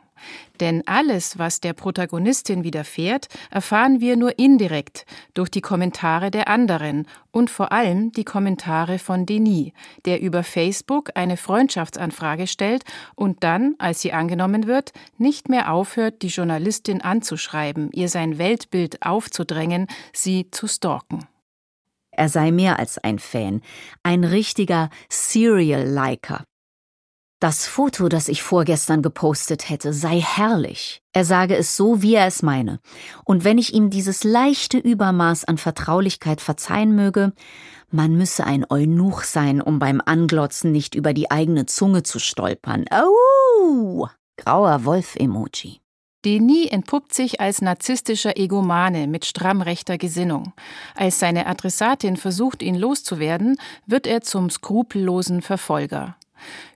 [0.61, 7.07] Denn alles, was der Protagonistin widerfährt, erfahren wir nur indirekt durch die Kommentare der anderen
[7.31, 9.73] und vor allem die Kommentare von Denis,
[10.05, 16.21] der über Facebook eine Freundschaftsanfrage stellt und dann, als sie angenommen wird, nicht mehr aufhört,
[16.21, 21.27] die Journalistin anzuschreiben, ihr sein Weltbild aufzudrängen, sie zu stalken.
[22.15, 23.61] Er sei mehr als ein Fan,
[24.03, 26.43] ein richtiger Serial-Liker.
[27.41, 31.01] Das Foto, das ich vorgestern gepostet hätte, sei herrlich.
[31.13, 32.79] Er sage es so, wie er es meine.
[33.25, 37.33] Und wenn ich ihm dieses leichte Übermaß an Vertraulichkeit verzeihen möge,
[37.91, 42.85] man müsse ein Eunuch sein, um beim Anglotzen nicht über die eigene Zunge zu stolpern.
[42.91, 44.07] Oh!
[44.37, 45.81] Grauer Wolf-Emoji.
[46.25, 50.53] Denis entpuppt sich als narzisstischer Egomane mit stramm rechter Gesinnung.
[50.95, 56.17] Als seine Adressatin versucht, ihn loszuwerden, wird er zum skrupellosen Verfolger.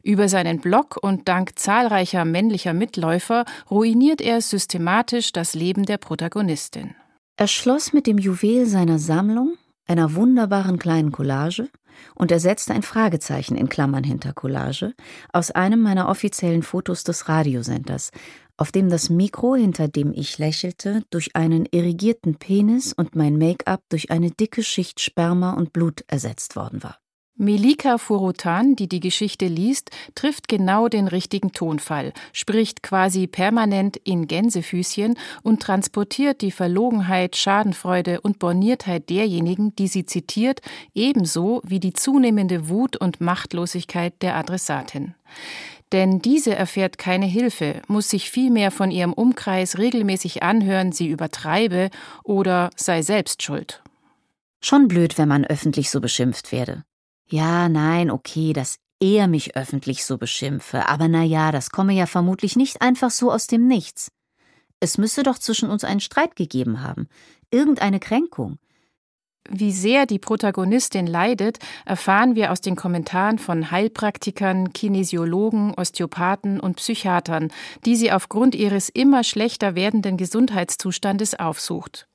[0.03, 6.95] Über seinen Blog und dank zahlreicher männlicher Mitläufer ruiniert er systematisch das Leben der Protagonistin.
[7.35, 9.55] Er schloss mit dem Juwel seiner Sammlung,
[9.87, 11.69] einer wunderbaren kleinen Collage,
[12.15, 14.93] und er setzte ein Fragezeichen in Klammern hinter Collage
[15.33, 18.11] aus einem meiner offiziellen Fotos des Radiosenders,
[18.59, 23.81] auf dem das Mikro, hinter dem ich lächelte, durch einen irrigierten Penis und mein Make-up
[23.89, 26.97] durch eine dicke Schicht Sperma und Blut ersetzt worden war.
[27.41, 34.27] Melika Furutan, die die Geschichte liest, trifft genau den richtigen Tonfall, spricht quasi permanent in
[34.27, 40.59] Gänsefüßchen und transportiert die Verlogenheit, Schadenfreude und Borniertheit derjenigen, die sie zitiert,
[40.93, 45.15] ebenso wie die zunehmende Wut und Machtlosigkeit der Adressatin.
[45.91, 51.89] Denn diese erfährt keine Hilfe, muss sich vielmehr von ihrem Umkreis regelmäßig anhören, sie übertreibe
[52.23, 53.81] oder sei selbst schuld.
[54.61, 56.83] Schon blöd, wenn man öffentlich so beschimpft werde.
[57.27, 62.05] Ja, nein, okay, dass er mich öffentlich so beschimpfe, aber na ja, das komme ja
[62.05, 64.11] vermutlich nicht einfach so aus dem Nichts.
[64.79, 67.07] Es müsse doch zwischen uns einen Streit gegeben haben,
[67.51, 68.59] irgendeine Kränkung.
[69.47, 76.75] Wie sehr die Protagonistin leidet, erfahren wir aus den Kommentaren von Heilpraktikern, Kinesiologen, Osteopathen und
[76.75, 77.51] Psychiatern,
[77.85, 82.07] die sie aufgrund ihres immer schlechter werdenden Gesundheitszustandes aufsucht.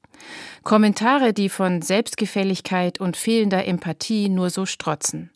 [0.62, 5.30] Kommentare, die von Selbstgefälligkeit und fehlender Empathie nur so strotzen.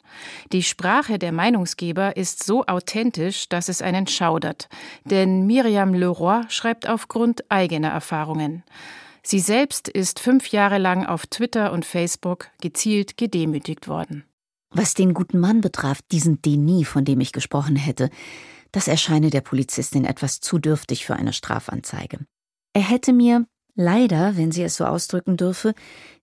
[0.52, 4.68] Die Sprache der Meinungsgeber ist so authentisch, dass es einen schaudert,
[5.04, 8.62] denn Miriam Leroy schreibt aufgrund eigener Erfahrungen.
[9.22, 14.24] Sie selbst ist fünf Jahre lang auf Twitter und Facebook gezielt gedemütigt worden.
[14.70, 18.10] Was den guten Mann betraf, diesen Denis, von dem ich gesprochen hätte,
[18.72, 22.18] das erscheine der Polizistin etwas zu dürftig für eine Strafanzeige.
[22.74, 25.74] Er hätte mir, leider, wenn sie es so ausdrücken dürfe,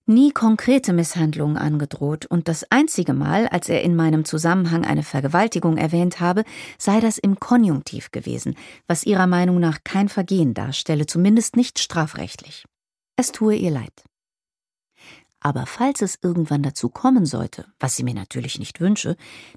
[0.06, 5.76] nie konkrete Misshandlungen angedroht, und das einzige Mal, als er in meinem Zusammenhang eine Vergewaltigung
[5.76, 6.44] erwähnt habe,
[6.78, 8.54] sei das im Konjunktiv gewesen,
[8.86, 12.64] was ihrer Meinung nach kein Vergehen darstelle, zumindest nicht strafrechtlich.
[13.16, 14.04] Es tue ihr leid.
[15.40, 19.16] Aber falls es irgendwann dazu kommen sollte, was sie mir natürlich nicht wünsche,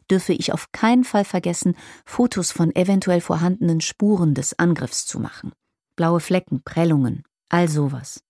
[0.10, 5.51] dürfe ich auf keinen Fall vergessen, Fotos von eventuell vorhandenen Spuren des Angriffs zu machen.
[5.95, 8.24] Blaue Flecken, Prellungen, All sowas.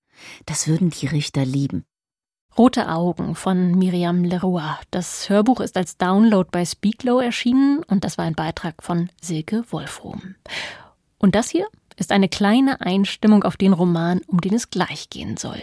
[0.46, 1.86] Das würden die Richter lieben.
[2.58, 4.64] Rote Augen von Miriam Leroy.
[4.92, 9.64] Das Hörbuch ist als Download bei Speaklow erschienen und das war ein Beitrag von Silke
[9.70, 10.36] Wolfrom.
[11.20, 11.68] Und das hier
[12.00, 15.60] ist eine kleine Einstimmung auf den Roman, um den es gleich gehen soll.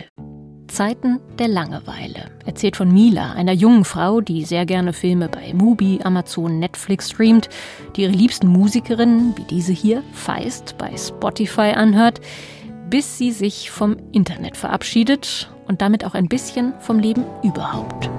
[0.69, 2.31] Zeiten der Langeweile.
[2.45, 7.49] Erzählt von Mila, einer jungen Frau, die sehr gerne Filme bei Mubi, Amazon, Netflix streamt,
[7.95, 12.21] die ihre liebsten Musikerinnen, wie diese hier, Feist, bei Spotify anhört,
[12.91, 18.11] bis sie sich vom Internet verabschiedet und damit auch ein bisschen vom Leben überhaupt.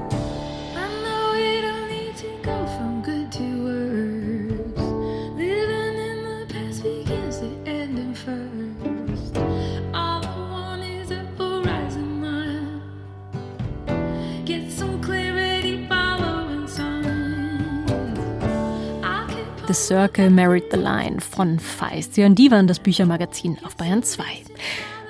[19.68, 22.14] The Circle Married the Line von Feist.
[22.14, 24.24] Sie hören die waren das Büchermagazin auf Bayern 2.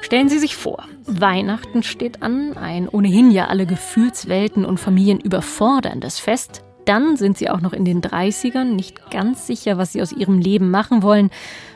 [0.02, 6.20] Stellen Sie sich vor, Weihnachten steht an, ein ohnehin ja alle Gefühlswelten und Familien überforderndes
[6.20, 6.64] Fest.
[6.86, 10.40] Dann sind Sie auch noch in den 30ern, nicht ganz sicher, was Sie aus Ihrem
[10.40, 11.30] Leben machen wollen,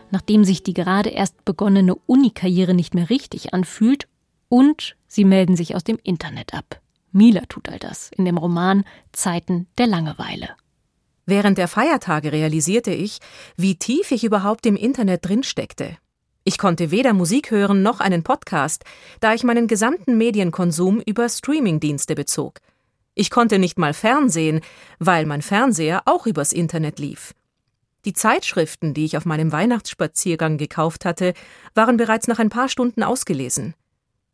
[0.09, 4.07] nachdem sich die gerade erst begonnene Unikarriere nicht mehr richtig anfühlt.
[4.49, 6.82] Und Sie melden sich aus dem Internet ab.
[7.11, 10.49] Mila tut all das in dem Roman Zeiten der Langeweile.
[11.32, 13.19] Während der Feiertage realisierte ich,
[13.55, 15.95] wie tief ich überhaupt im Internet drin steckte.
[16.43, 18.84] Ich konnte weder Musik hören noch einen Podcast,
[19.21, 22.59] da ich meinen gesamten Medienkonsum über Streamingdienste bezog.
[23.15, 24.59] Ich konnte nicht mal Fernsehen,
[24.99, 27.34] weil mein Fernseher auch übers Internet lief.
[28.03, 31.34] Die Zeitschriften, die ich auf meinem Weihnachtsspaziergang gekauft hatte,
[31.73, 33.73] waren bereits nach ein paar Stunden ausgelesen.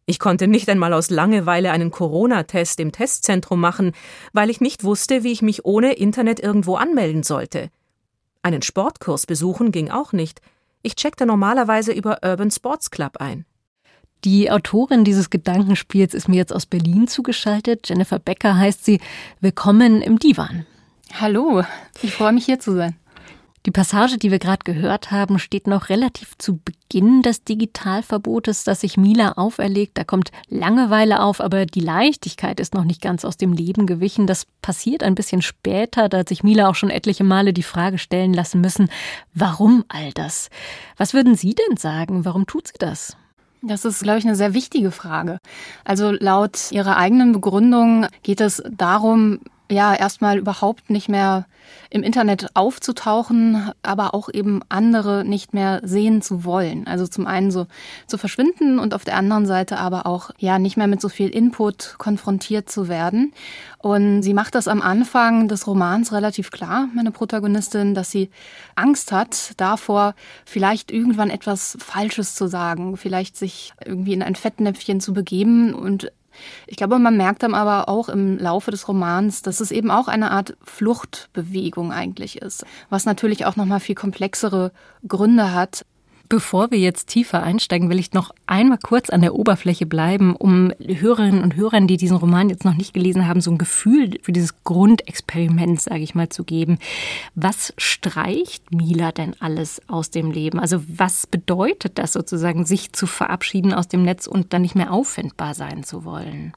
[0.10, 3.92] Ich konnte nicht einmal aus Langeweile einen Corona-Test im Testzentrum machen,
[4.32, 7.70] weil ich nicht wusste, wie ich mich ohne Internet irgendwo anmelden sollte.
[8.42, 10.40] Einen Sportkurs besuchen ging auch nicht.
[10.82, 13.46] Ich checkte normalerweise über Urban Sports Club ein.
[14.24, 17.90] Die Autorin dieses Gedankenspiels ist mir jetzt aus Berlin zugeschaltet.
[17.90, 19.02] Jennifer Becker heißt sie.
[19.42, 20.66] Willkommen im Divan.
[21.20, 21.64] Hallo,
[22.02, 22.96] ich freue mich hier zu sein.
[23.66, 28.82] Die Passage, die wir gerade gehört haben, steht noch relativ zu Beginn des Digitalverbotes, das
[28.82, 29.98] sich Mila auferlegt.
[29.98, 34.26] Da kommt Langeweile auf, aber die Leichtigkeit ist noch nicht ganz aus dem Leben gewichen.
[34.26, 37.98] Das passiert ein bisschen später, da hat sich Mila auch schon etliche Male die Frage
[37.98, 38.90] stellen lassen müssen,
[39.34, 40.50] warum all das?
[40.96, 42.24] Was würden Sie denn sagen?
[42.24, 43.18] Warum tut sie das?
[43.62, 45.40] Das ist, glaube ich, eine sehr wichtige Frage.
[45.84, 49.40] Also laut ihrer eigenen Begründung geht es darum,
[49.70, 51.46] ja erstmal überhaupt nicht mehr
[51.90, 56.88] im Internet aufzutauchen, aber auch eben andere nicht mehr sehen zu wollen.
[56.88, 57.68] Also zum einen so
[58.08, 61.30] zu verschwinden und auf der anderen Seite aber auch ja nicht mehr mit so viel
[61.30, 63.34] Input konfrontiert zu werden.
[63.80, 68.30] Und sie macht das am Anfang des Romans relativ klar, meine Protagonistin, dass sie
[68.76, 70.16] Angst hat davor,
[70.46, 76.12] vielleicht irgendwann etwas Falsches zu sagen, vielleicht sich irgendwie in ein Fettnäpfchen zu begeben und
[76.66, 80.08] ich glaube, man merkt dann aber auch im Laufe des Romans, dass es eben auch
[80.08, 84.72] eine Art Fluchtbewegung eigentlich ist, was natürlich auch noch mal viel komplexere
[85.08, 85.86] Gründe hat.
[86.30, 90.74] Bevor wir jetzt tiefer einsteigen, will ich noch einmal kurz an der Oberfläche bleiben, um
[90.80, 94.34] Hörerinnen und Hörern, die diesen Roman jetzt noch nicht gelesen haben, so ein Gefühl für
[94.34, 96.80] dieses Grundexperiment, sage ich mal, zu geben.
[97.36, 100.60] Was streicht Mila denn alles aus dem Leben?
[100.60, 104.92] Also was bedeutet das sozusagen, sich zu verabschieden aus dem Netz und dann nicht mehr
[104.92, 106.54] auffindbar sein zu wollen?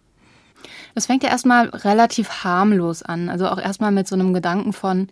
[0.95, 3.29] Das fängt ja erstmal relativ harmlos an.
[3.29, 5.09] Also auch erstmal mit so einem Gedanken von,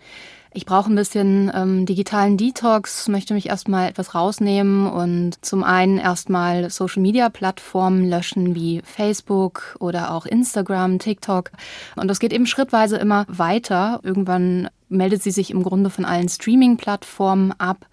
[0.53, 5.99] ich brauche ein bisschen ähm, digitalen Detox, möchte mich erstmal etwas rausnehmen und zum einen
[5.99, 11.51] erstmal Social-Media-Plattformen löschen wie Facebook oder auch Instagram, TikTok.
[11.97, 14.01] Und das geht eben schrittweise immer weiter.
[14.03, 17.87] Irgendwann meldet sie sich im Grunde von allen Streaming-Plattformen ab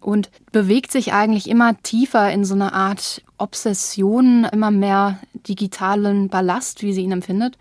[0.00, 6.82] und bewegt sich eigentlich immer tiefer in so eine Art Obsession, immer mehr digitalen Ballast,
[6.82, 7.56] wie sie ihn empfindet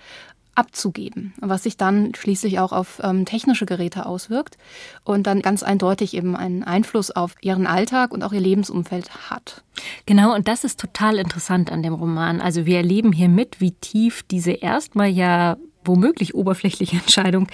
[0.60, 4.57] abzugeben, was sich dann schließlich auch auf ähm, technische Geräte auswirkt
[5.05, 9.64] und dann ganz eindeutig eben einen Einfluss auf ihren Alltag und auch ihr Lebensumfeld hat.
[10.05, 12.41] Genau, und das ist total interessant an dem Roman.
[12.41, 17.47] Also wir erleben hier mit, wie tief diese erstmal ja womöglich oberflächliche Entscheidung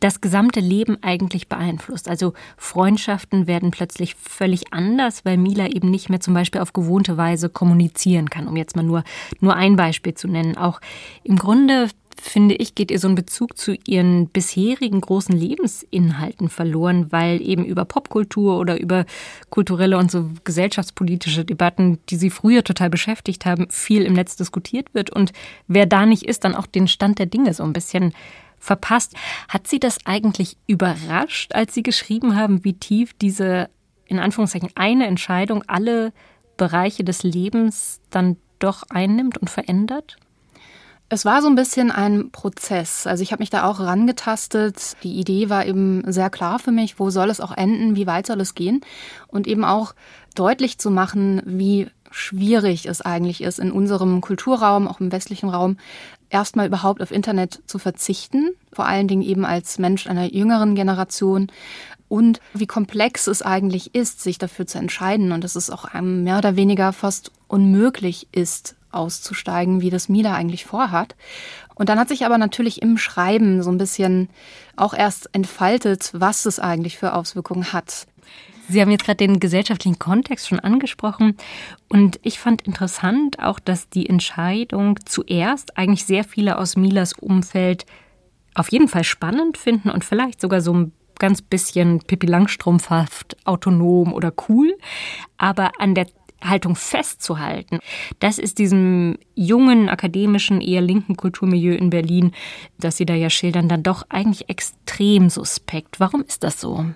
[0.00, 2.08] das gesamte Leben eigentlich beeinflusst.
[2.08, 7.16] Also Freundschaften werden plötzlich völlig anders, weil Mila eben nicht mehr zum Beispiel auf gewohnte
[7.16, 9.04] Weise kommunizieren kann, um jetzt mal nur,
[9.40, 10.56] nur ein Beispiel zu nennen.
[10.56, 10.80] Auch
[11.24, 11.88] im Grunde
[12.18, 17.64] finde ich, geht ihr so ein Bezug zu ihren bisherigen großen Lebensinhalten verloren, weil eben
[17.64, 19.04] über Popkultur oder über
[19.50, 24.94] kulturelle und so gesellschaftspolitische Debatten, die sie früher total beschäftigt haben, viel im Netz diskutiert
[24.94, 25.10] wird.
[25.10, 25.32] Und
[25.66, 28.12] wer da nicht ist, dann auch den Stand der Dinge so ein bisschen
[28.58, 29.14] verpasst.
[29.48, 33.70] Hat sie das eigentlich überrascht, als Sie geschrieben haben, wie tief diese,
[34.06, 36.12] in Anführungszeichen, eine Entscheidung alle
[36.56, 40.16] Bereiche des Lebens dann doch einnimmt und verändert?
[41.12, 43.04] Es war so ein bisschen ein Prozess.
[43.04, 44.96] Also ich habe mich da auch rangetastet.
[45.02, 48.28] Die Idee war eben sehr klar für mich, wo soll es auch enden, wie weit
[48.28, 48.82] soll es gehen
[49.26, 49.96] und eben auch
[50.36, 55.78] deutlich zu machen, wie schwierig es eigentlich ist, in unserem Kulturraum, auch im westlichen Raum,
[56.28, 61.48] erstmal überhaupt auf Internet zu verzichten, vor allen Dingen eben als Mensch einer jüngeren Generation
[62.06, 66.22] und wie komplex es eigentlich ist, sich dafür zu entscheiden und dass es auch einem
[66.22, 71.14] mehr oder weniger fast unmöglich ist, auszusteigen, wie das Mila eigentlich vorhat.
[71.74, 74.28] Und dann hat sich aber natürlich im Schreiben so ein bisschen
[74.76, 78.06] auch erst entfaltet, was es eigentlich für Auswirkungen hat.
[78.68, 81.36] Sie haben jetzt gerade den gesellschaftlichen Kontext schon angesprochen.
[81.88, 87.84] Und ich fand interessant auch, dass die Entscheidung zuerst eigentlich sehr viele aus Milas Umfeld
[88.54, 94.12] auf jeden Fall spannend finden und vielleicht sogar so ein ganz bisschen Pippi Langstrumpfhaft, autonom
[94.12, 94.76] oder cool.
[95.36, 96.06] Aber an der
[96.42, 97.80] Haltung festzuhalten.
[98.18, 102.32] Das ist diesem jungen, akademischen, eher linken Kulturmilieu in Berlin,
[102.78, 106.00] das Sie da ja schildern, dann doch eigentlich extrem suspekt.
[106.00, 106.86] Warum ist das so?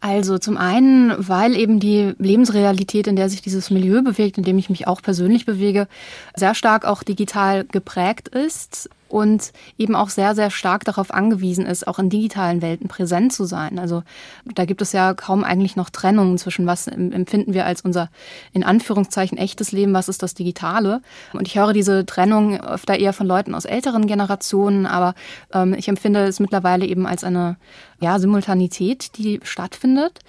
[0.00, 4.56] Also zum einen, weil eben die Lebensrealität, in der sich dieses Milieu bewegt, in dem
[4.56, 5.88] ich mich auch persönlich bewege,
[6.34, 11.86] sehr stark auch digital geprägt ist und eben auch sehr, sehr stark darauf angewiesen ist,
[11.86, 13.78] auch in digitalen Welten präsent zu sein.
[13.78, 14.02] Also
[14.54, 18.08] da gibt es ja kaum eigentlich noch Trennungen zwischen was empfinden wir als unser
[18.52, 21.02] in Anführungszeichen echtes Leben, was ist das Digitale.
[21.32, 25.14] Und ich höre diese Trennung öfter eher von Leuten aus älteren Generationen, aber
[25.52, 27.56] ähm, ich empfinde es mittlerweile eben als eine
[28.00, 30.20] ja, Simultanität, die stattfindet.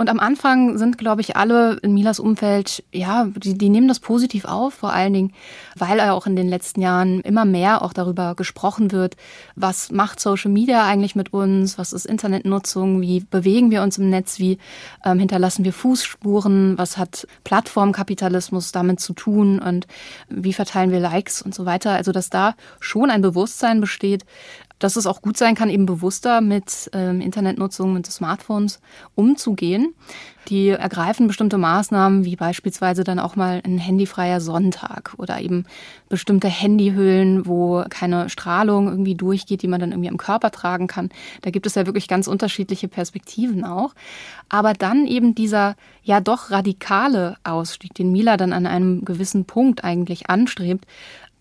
[0.00, 4.00] Und am Anfang sind, glaube ich, alle in Milas Umfeld, ja, die, die nehmen das
[4.00, 5.34] positiv auf, vor allen Dingen,
[5.76, 9.16] weil er auch in den letzten Jahren immer mehr auch darüber gesprochen wird,
[9.56, 14.08] was macht Social Media eigentlich mit uns, was ist Internetnutzung, wie bewegen wir uns im
[14.08, 14.56] Netz, wie
[15.04, 19.86] ähm, hinterlassen wir Fußspuren, was hat Plattformkapitalismus damit zu tun und
[20.30, 21.90] wie verteilen wir Likes und so weiter.
[21.90, 24.24] Also dass da schon ein Bewusstsein besteht,
[24.80, 28.80] dass es auch gut sein kann, eben bewusster mit ähm, Internetnutzung, mit Smartphones
[29.14, 29.94] umzugehen.
[30.48, 35.66] Die ergreifen bestimmte Maßnahmen, wie beispielsweise dann auch mal ein handyfreier Sonntag oder eben
[36.08, 41.10] bestimmte Handyhüllen, wo keine Strahlung irgendwie durchgeht, die man dann irgendwie am Körper tragen kann.
[41.42, 43.94] Da gibt es ja wirklich ganz unterschiedliche Perspektiven auch.
[44.48, 49.84] Aber dann eben dieser ja doch radikale Ausstieg, den Mila dann an einem gewissen Punkt
[49.84, 50.86] eigentlich anstrebt,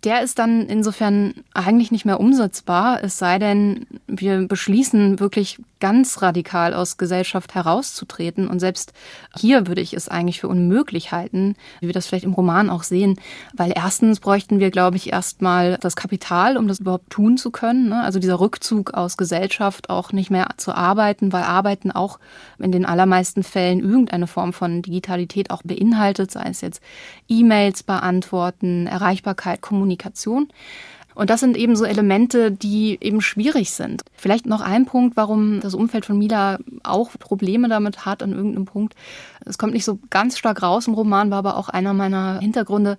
[0.04, 6.22] der ist dann insofern eigentlich nicht mehr umsetzbar, es sei denn, wir beschließen wirklich ganz
[6.22, 8.48] radikal aus Gesellschaft herauszutreten.
[8.48, 8.94] Und selbst
[9.38, 12.84] hier würde ich es eigentlich für unmöglich halten, wie wir das vielleicht im Roman auch
[12.84, 13.20] sehen,
[13.54, 17.90] weil erstens bräuchten wir, glaube ich, erstmal das Kapital, um das überhaupt tun zu können.
[17.90, 18.02] Ne?
[18.02, 22.20] Also dieser Rückzug aus Gesellschaft auch nicht mehr zu arbeiten, weil Arbeiten auch
[22.60, 26.82] in den allermeisten Fällen irgendeine Form von Digitalität auch beinhaltet, sei es jetzt
[27.28, 30.50] E-Mails beantworten, Erreichbarkeit, Kommunikation.
[31.20, 34.04] Und das sind eben so Elemente, die eben schwierig sind.
[34.14, 38.64] Vielleicht noch ein Punkt, warum das Umfeld von Mila auch Probleme damit hat an irgendeinem
[38.64, 38.96] Punkt.
[39.44, 42.98] Es kommt nicht so ganz stark raus im Roman, war aber auch einer meiner Hintergründe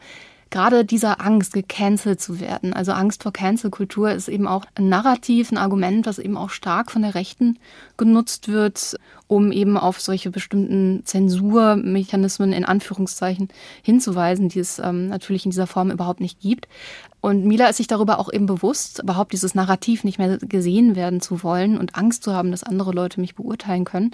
[0.50, 5.50] gerade dieser Angst, gecancelt zu werden, also Angst vor Cancel-Kultur ist eben auch ein Narrativ,
[5.50, 7.58] ein Argument, was eben auch stark von der Rechten
[7.96, 8.96] genutzt wird,
[9.28, 13.48] um eben auf solche bestimmten Zensurmechanismen in Anführungszeichen
[13.82, 16.66] hinzuweisen, die es ähm, natürlich in dieser Form überhaupt nicht gibt.
[17.20, 21.20] Und Mila ist sich darüber auch eben bewusst, überhaupt dieses Narrativ nicht mehr gesehen werden
[21.20, 24.12] zu wollen und Angst zu haben, dass andere Leute mich beurteilen können,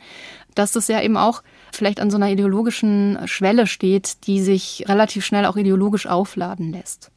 [0.54, 1.42] dass das ja eben auch
[1.72, 7.10] vielleicht an so einer ideologischen Schwelle steht, die sich relativ schnell auch ideologisch aufladen lässt.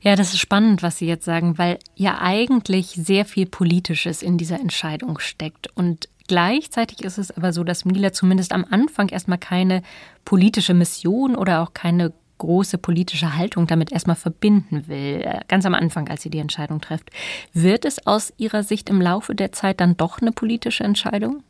[0.00, 4.36] Ja, das ist spannend, was Sie jetzt sagen, weil ja eigentlich sehr viel Politisches in
[4.36, 5.68] dieser Entscheidung steckt.
[5.76, 9.82] Und gleichzeitig ist es aber so, dass Mila zumindest am Anfang erstmal keine
[10.24, 12.12] politische Mission oder auch keine
[12.42, 16.80] große politische Haltung damit erstmal verbinden will, äh, ganz am Anfang, als sie die Entscheidung
[16.80, 17.10] trifft.
[17.52, 21.44] Wird es aus Ihrer Sicht im Laufe der Zeit dann doch eine politische Entscheidung?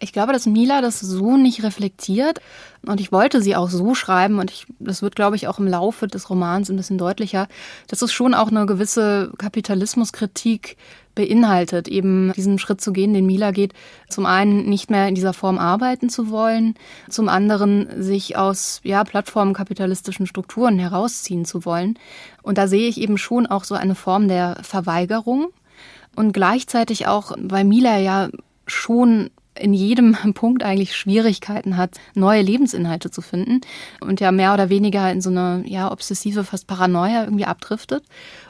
[0.00, 2.40] Ich glaube, dass Mila das so nicht reflektiert
[2.86, 5.66] und ich wollte sie auch so schreiben und ich, das wird, glaube ich, auch im
[5.66, 7.48] Laufe des Romans ein bisschen deutlicher,
[7.88, 10.76] dass es schon auch eine gewisse Kapitalismuskritik
[11.18, 13.72] beinhaltet, eben diesen Schritt zu gehen, den Mila geht,
[14.08, 16.76] zum einen nicht mehr in dieser Form arbeiten zu wollen,
[17.10, 21.98] zum anderen sich aus ja, plattformkapitalistischen Strukturen herausziehen zu wollen.
[22.42, 25.48] Und da sehe ich eben schon auch so eine Form der Verweigerung
[26.14, 28.28] und gleichzeitig auch, weil Mila ja
[28.68, 29.30] schon
[29.60, 33.60] in jedem Punkt eigentlich Schwierigkeiten hat, neue Lebensinhalte zu finden
[34.00, 38.04] und ja mehr oder weniger in so eine ja obsessive, fast Paranoia irgendwie abdriftet.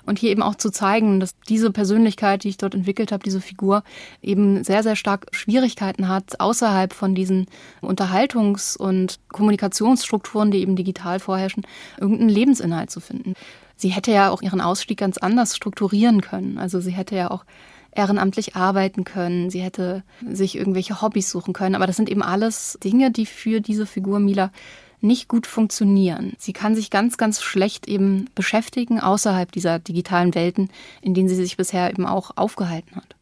[0.05, 3.43] Und hier eben auch zu zeigen, dass diese Persönlichkeit, die ich dort entwickelt habe, diese
[3.43, 3.83] Figur,
[4.23, 7.47] eben sehr, sehr stark Schwierigkeiten hat, außerhalb von diesen
[7.83, 11.67] Unterhaltungs- und Kommunikationsstrukturen, die eben digital vorherrschen,
[12.01, 13.35] irgendeinen Lebensinhalt zu finden.
[13.77, 16.59] Sie hätte ja auch ihren Ausstieg ganz anders strukturieren können.
[16.59, 17.45] Also sie hätte ja auch
[17.93, 21.75] ehrenamtlich arbeiten können, sie hätte sich irgendwelche Hobbys suchen können.
[21.75, 24.51] Aber das sind eben alles Dinge, die für diese Figur Mila
[25.01, 26.35] nicht gut funktionieren.
[26.39, 30.71] Sie kann sich ganz, ganz schlecht eben beschäftigen außerhalb dieser digitalen Welten,
[31.01, 33.15] in denen sie sich bisher eben auch aufgehalten hat.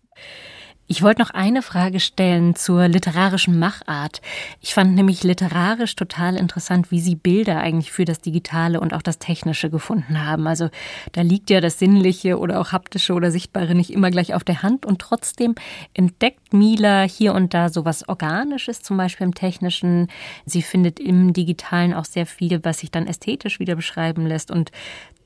[0.89, 4.21] Ich wollte noch eine Frage stellen zur literarischen Machart.
[4.61, 9.03] Ich fand nämlich literarisch total interessant, wie Sie Bilder eigentlich für das Digitale und auch
[9.03, 10.47] das Technische gefunden haben.
[10.47, 10.71] Also
[11.11, 14.63] da liegt ja das Sinnliche oder auch haptische oder Sichtbare nicht immer gleich auf der
[14.63, 15.57] Hand und trotzdem
[15.93, 20.07] entdeckt Mila hier und da so was Organisches, zum Beispiel im Technischen.
[20.45, 24.71] Sie findet im Digitalen auch sehr viel, was sich dann ästhetisch wieder beschreiben lässt und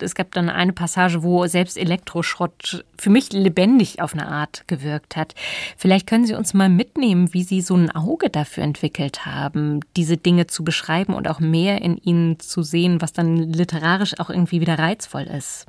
[0.03, 5.17] es gab dann eine Passage, wo selbst Elektroschrott für mich lebendig auf eine Art gewirkt
[5.17, 5.35] hat.
[5.77, 10.17] Vielleicht können Sie uns mal mitnehmen, wie Sie so ein Auge dafür entwickelt haben, diese
[10.17, 14.61] Dinge zu beschreiben und auch mehr in ihnen zu sehen, was dann literarisch auch irgendwie
[14.61, 15.67] wieder reizvoll ist.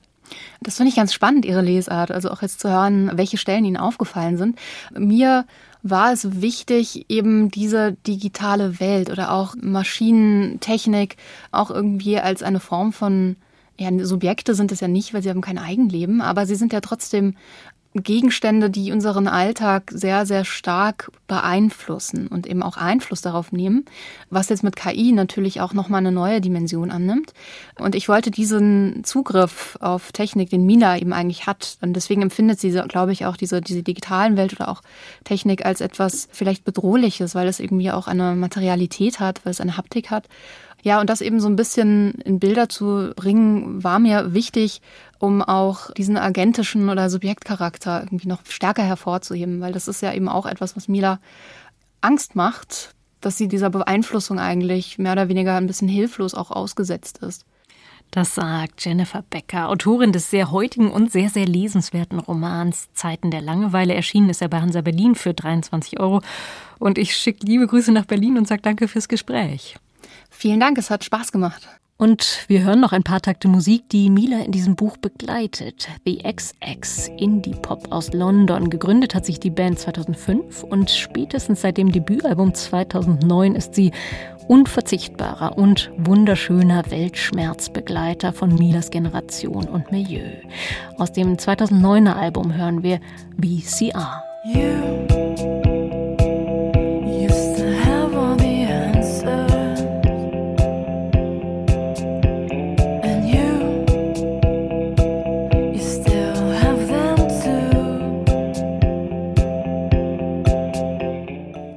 [0.62, 2.12] Das finde ich ganz spannend, Ihre Lesart.
[2.12, 4.58] Also auch jetzt zu hören, welche Stellen Ihnen aufgefallen sind.
[4.98, 5.46] Mir
[5.84, 11.18] war es wichtig, eben diese digitale Welt oder auch Maschinentechnik
[11.52, 13.36] auch irgendwie als eine Form von
[13.82, 16.82] ja, Subjekte sind es ja nicht, weil sie haben kein Eigenleben, aber sie sind ja
[16.82, 17.36] trotzdem
[17.94, 23.84] Gegenstände, die unseren Alltag sehr, sehr stark beeinflussen und eben auch Einfluss darauf nehmen,
[24.30, 27.34] was jetzt mit KI natürlich auch nochmal eine neue Dimension annimmt.
[27.78, 32.62] Und ich wollte diesen Zugriff auf Technik, den Mina eben eigentlich hat, und deswegen empfindet
[32.62, 34.82] sie, glaube ich, auch diese, diese digitalen Welt oder auch
[35.26, 39.76] Technik als etwas vielleicht Bedrohliches, weil es irgendwie auch eine Materialität hat, weil es eine
[39.76, 40.30] Haptik hat.
[40.84, 44.82] Ja, und das eben so ein bisschen in Bilder zu bringen, war mir wichtig,
[45.20, 50.28] um auch diesen agentischen oder Subjektcharakter irgendwie noch stärker hervorzuheben, weil das ist ja eben
[50.28, 51.20] auch etwas, was Mila
[52.02, 57.20] Angst macht, dass sie dieser Beeinflussung eigentlich mehr oder weniger ein bisschen hilflos auch ausgesetzt
[57.20, 57.46] ist.
[58.10, 63.42] Das sagt Jennifer Becker, Autorin des sehr heutigen und sehr, sehr lesenswerten Romans Zeiten der
[63.42, 63.94] Langeweile.
[63.94, 66.22] Erschienen ist er bei Hansa Berlin für 23 Euro.
[66.78, 69.78] Und ich schicke liebe Grüße nach Berlin und sage danke fürs Gespräch.
[70.32, 71.68] Vielen Dank, es hat Spaß gemacht.
[71.98, 75.88] Und wir hören noch ein paar Takte Musik, die Mila in diesem Buch begleitet.
[76.04, 78.72] The XX, Indie-Pop aus London.
[78.72, 83.92] Gegründet hat sich die Band 2005 und spätestens seit dem Debütalbum 2009 ist sie
[84.48, 90.26] unverzichtbarer und wunderschöner Weltschmerzbegleiter von Milas Generation und Milieu.
[90.98, 93.00] Aus dem 2009er Album hören wir
[93.40, 94.24] VCR.
[94.44, 95.21] You.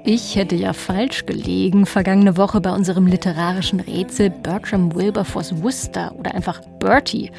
[0.06, 6.34] Ich hätte ja falsch gelegen vergangene Woche bei unserem literarischen Rätsel Bertram Wilberforce Worcester oder
[6.34, 7.30] einfach Bertie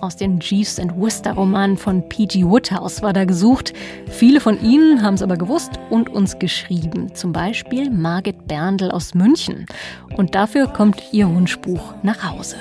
[0.00, 2.46] aus den Jeeves and Worcester Romanen von P.G.
[2.46, 3.74] Woodhouse war da gesucht.
[4.08, 7.14] Viele von Ihnen haben es aber gewusst und uns geschrieben.
[7.14, 9.66] Zum Beispiel Margit Berndl aus München.
[10.16, 12.56] Und dafür kommt Ihr Wunschbuch nach Hause.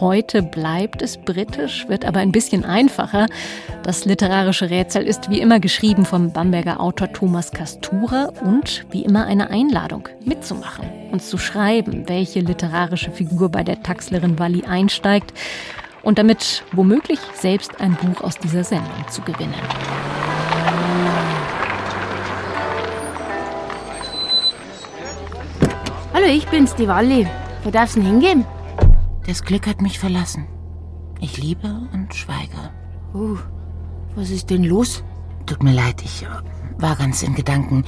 [0.00, 3.26] Heute bleibt es britisch, wird aber ein bisschen einfacher.
[3.82, 9.26] Das literarische Rätsel ist wie immer geschrieben vom Bamberger Autor Thomas Kastura und wie immer
[9.26, 15.32] eine Einladung, mitzumachen, uns zu schreiben, welche literarische Figur bei der Taxlerin Walli einsteigt
[16.04, 19.54] und damit womöglich selbst ein Buch aus dieser Sendung zu gewinnen.
[26.14, 27.26] Hallo, ich bin's, die Walli.
[27.64, 28.44] Wo darf's denn hingehen?
[29.28, 30.46] Das Glück hat mich verlassen.
[31.20, 32.70] Ich liebe und schweige.
[33.12, 33.36] Uh,
[34.14, 35.04] was ist denn los?
[35.44, 36.28] Tut mir leid, ich äh,
[36.78, 37.84] war ganz in Gedanken.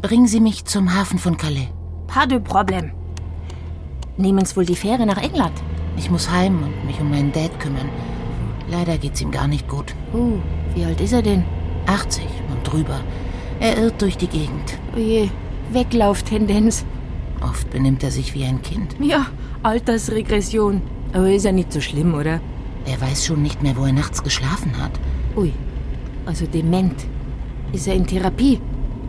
[0.00, 1.68] Bringen Sie mich zum Hafen von Calais.
[2.06, 2.90] Pas de Problem.
[4.16, 5.52] Nehmen Sie wohl die Fähre nach England?
[5.98, 7.90] Ich muss heim und mich um meinen Dad kümmern.
[8.70, 9.94] Leider geht's ihm gar nicht gut.
[10.14, 10.38] Uh,
[10.74, 11.44] wie alt ist er denn?
[11.84, 12.98] 80 und drüber.
[13.60, 14.78] Er irrt durch die Gegend.
[14.96, 16.86] Oje, oh Weglauftendenz.
[17.42, 18.96] Oft benimmt er sich wie ein Kind.
[19.00, 19.26] Ja,
[19.62, 20.82] Altersregression.
[21.12, 22.40] Aber ist ja nicht so schlimm, oder?
[22.86, 24.92] Er weiß schon nicht mehr, wo er nachts geschlafen hat.
[25.36, 25.52] Ui,
[26.26, 26.94] also dement.
[27.72, 28.60] Ist er in Therapie?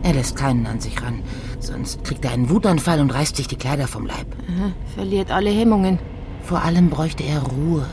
[0.02, 1.22] Er lässt keinen an sich ran.
[1.60, 4.26] Sonst kriegt er einen Wutanfall und reißt sich die Kleider vom Leib.
[4.48, 5.98] Aha, verliert alle Hemmungen.
[6.42, 7.86] Vor allem bräuchte er Ruhe.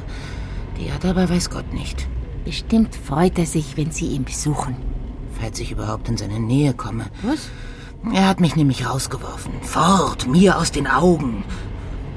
[0.77, 2.07] Die hat er aber weiß Gott nicht.
[2.43, 4.75] Bestimmt freut er sich, wenn Sie ihn besuchen.
[5.39, 7.05] Falls ich überhaupt in seine Nähe komme.
[7.21, 7.49] Was?
[8.13, 9.53] Er hat mich nämlich rausgeworfen.
[9.61, 11.43] Fort, mir aus den Augen.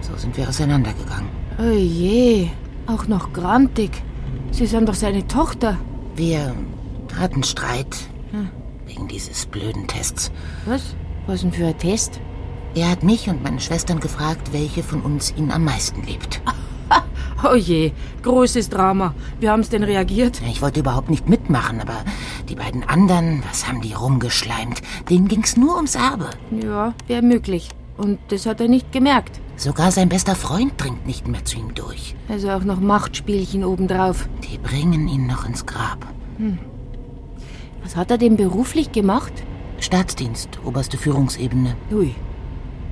[0.01, 1.28] So sind wir auseinandergegangen.
[1.59, 2.49] Oh je,
[2.87, 3.91] auch noch grantig.
[4.51, 5.76] Sie sind doch seine Tochter.
[6.16, 6.55] Wir
[7.18, 7.97] hatten Streit.
[8.30, 8.49] Hm.
[8.87, 10.32] Wegen dieses blöden Tests.
[10.66, 10.95] Was?
[11.26, 12.20] Was denn für ein Test?
[12.74, 16.43] Er hat mich und meine Schwestern gefragt, welche von uns ihn am meisten liebt.
[17.43, 19.14] Oh je, großes Drama.
[19.41, 20.41] Wie haben es denn reagiert?
[20.49, 22.05] Ich wollte überhaupt nicht mitmachen, aber
[22.49, 24.80] die beiden anderen, was haben die rumgeschleimt?
[25.11, 26.30] Denen ging's nur ums Erbe.
[26.62, 27.70] Ja, wäre möglich.
[27.97, 29.41] Und das hat er nicht gemerkt.
[29.57, 32.16] Sogar sein bester Freund dringt nicht mehr zu ihm durch.
[32.28, 34.28] Also auch noch Machtspielchen obendrauf.
[34.51, 36.07] Die bringen ihn noch ins Grab.
[36.39, 36.59] Hm.
[37.82, 39.32] Was hat er denn beruflich gemacht?
[39.78, 41.76] Staatsdienst, oberste Führungsebene.
[41.93, 42.14] Ui,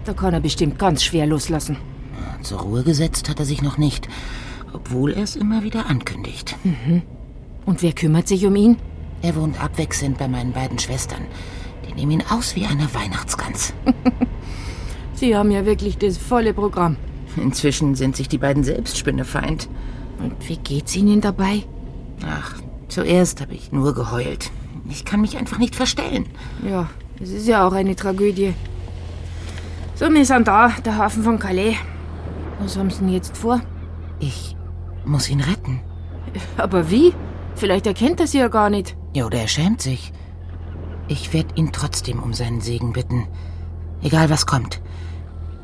[0.05, 1.77] da kann er bestimmt ganz schwer loslassen.
[2.43, 4.09] Zur Ruhe gesetzt hat er sich noch nicht,
[4.73, 6.57] obwohl er es immer wieder ankündigt.
[6.65, 7.03] Mhm.
[7.65, 8.77] Und wer kümmert sich um ihn?
[9.23, 11.23] Er wohnt abwechselnd bei meinen beiden Schwestern.
[11.89, 13.73] Die nehmen ihn aus wie eine Weihnachtsgans.
[15.15, 16.97] Sie haben ja wirklich das volle Programm.
[17.37, 19.69] Inzwischen sind sich die beiden selbst Spinnefeind.
[20.19, 21.63] Und wie geht's Ihnen dabei?
[22.27, 24.51] Ach, zuerst habe ich nur geheult.
[24.89, 26.27] Ich kann mich einfach nicht verstellen.
[26.69, 26.89] Ja,
[27.21, 28.55] es ist ja auch eine Tragödie.
[29.95, 31.77] So, wir sind da, der Hafen von Calais.
[32.63, 33.61] Was haben Sie denn jetzt vor?
[34.21, 34.57] Ich
[35.05, 35.81] muss ihn retten.
[36.57, 37.13] Aber wie?
[37.57, 38.97] Vielleicht erkennt er Sie ja gar nicht.
[39.15, 40.13] Ja, oder er schämt sich.
[41.09, 43.27] Ich werde ihn trotzdem um seinen Segen bitten.
[44.01, 44.81] Egal was kommt.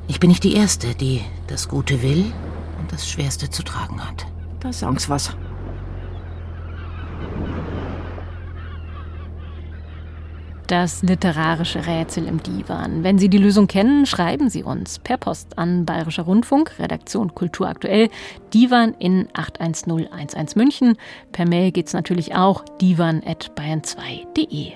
[0.09, 2.33] Ich bin nicht die Erste, die das Gute will
[2.81, 4.27] und das Schwerste zu tragen hat.
[4.61, 5.37] Da sagen's was.
[10.69, 13.03] Das literarische Rätsel im Divan.
[13.03, 17.69] Wenn Sie die Lösung kennen, schreiben Sie uns per Post an Bayerischer Rundfunk, Redaktion Kultur
[17.69, 18.11] aktuell,
[18.53, 20.99] Divan in 81011 München.
[21.33, 24.73] Per Mail geht's natürlich auch divan.bayern2.de.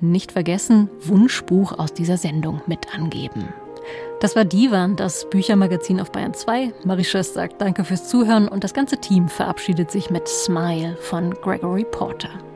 [0.00, 3.54] Nicht vergessen, Wunschbuch aus dieser Sendung mit angeben.
[4.18, 6.72] Das war Divan, das Büchermagazin auf Bayern 2.
[6.84, 11.30] Marie Schöss sagt Danke fürs Zuhören und das ganze Team verabschiedet sich mit Smile von
[11.34, 12.49] Gregory Porter.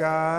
[0.00, 0.29] God.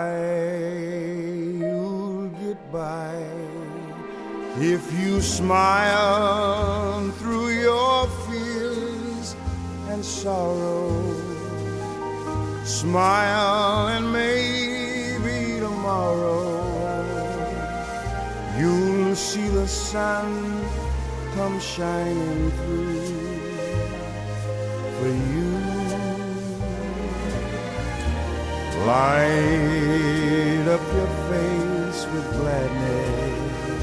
[30.94, 33.82] your face with gladness,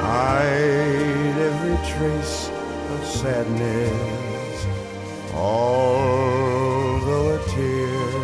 [0.00, 2.50] hide every trace
[2.94, 4.58] of sadness,
[5.34, 8.20] although a tear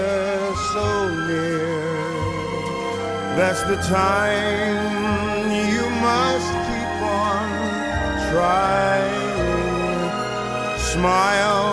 [0.73, 0.87] so
[1.27, 1.77] near.
[3.37, 7.47] That's the time you must keep on
[8.31, 9.29] trying.
[10.79, 11.68] Smile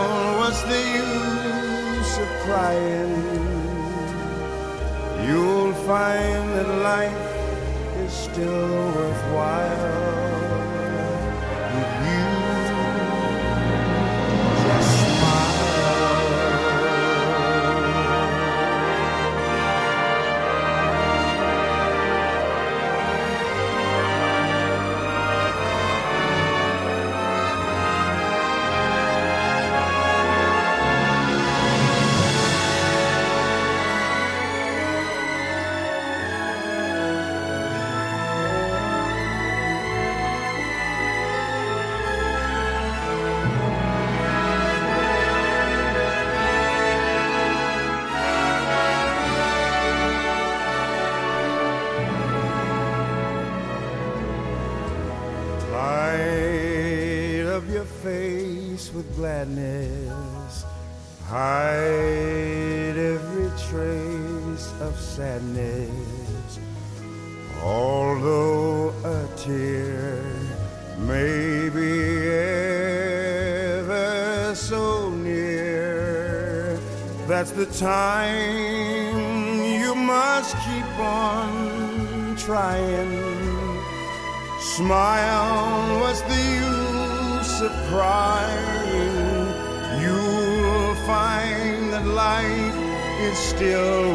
[93.56, 94.05] still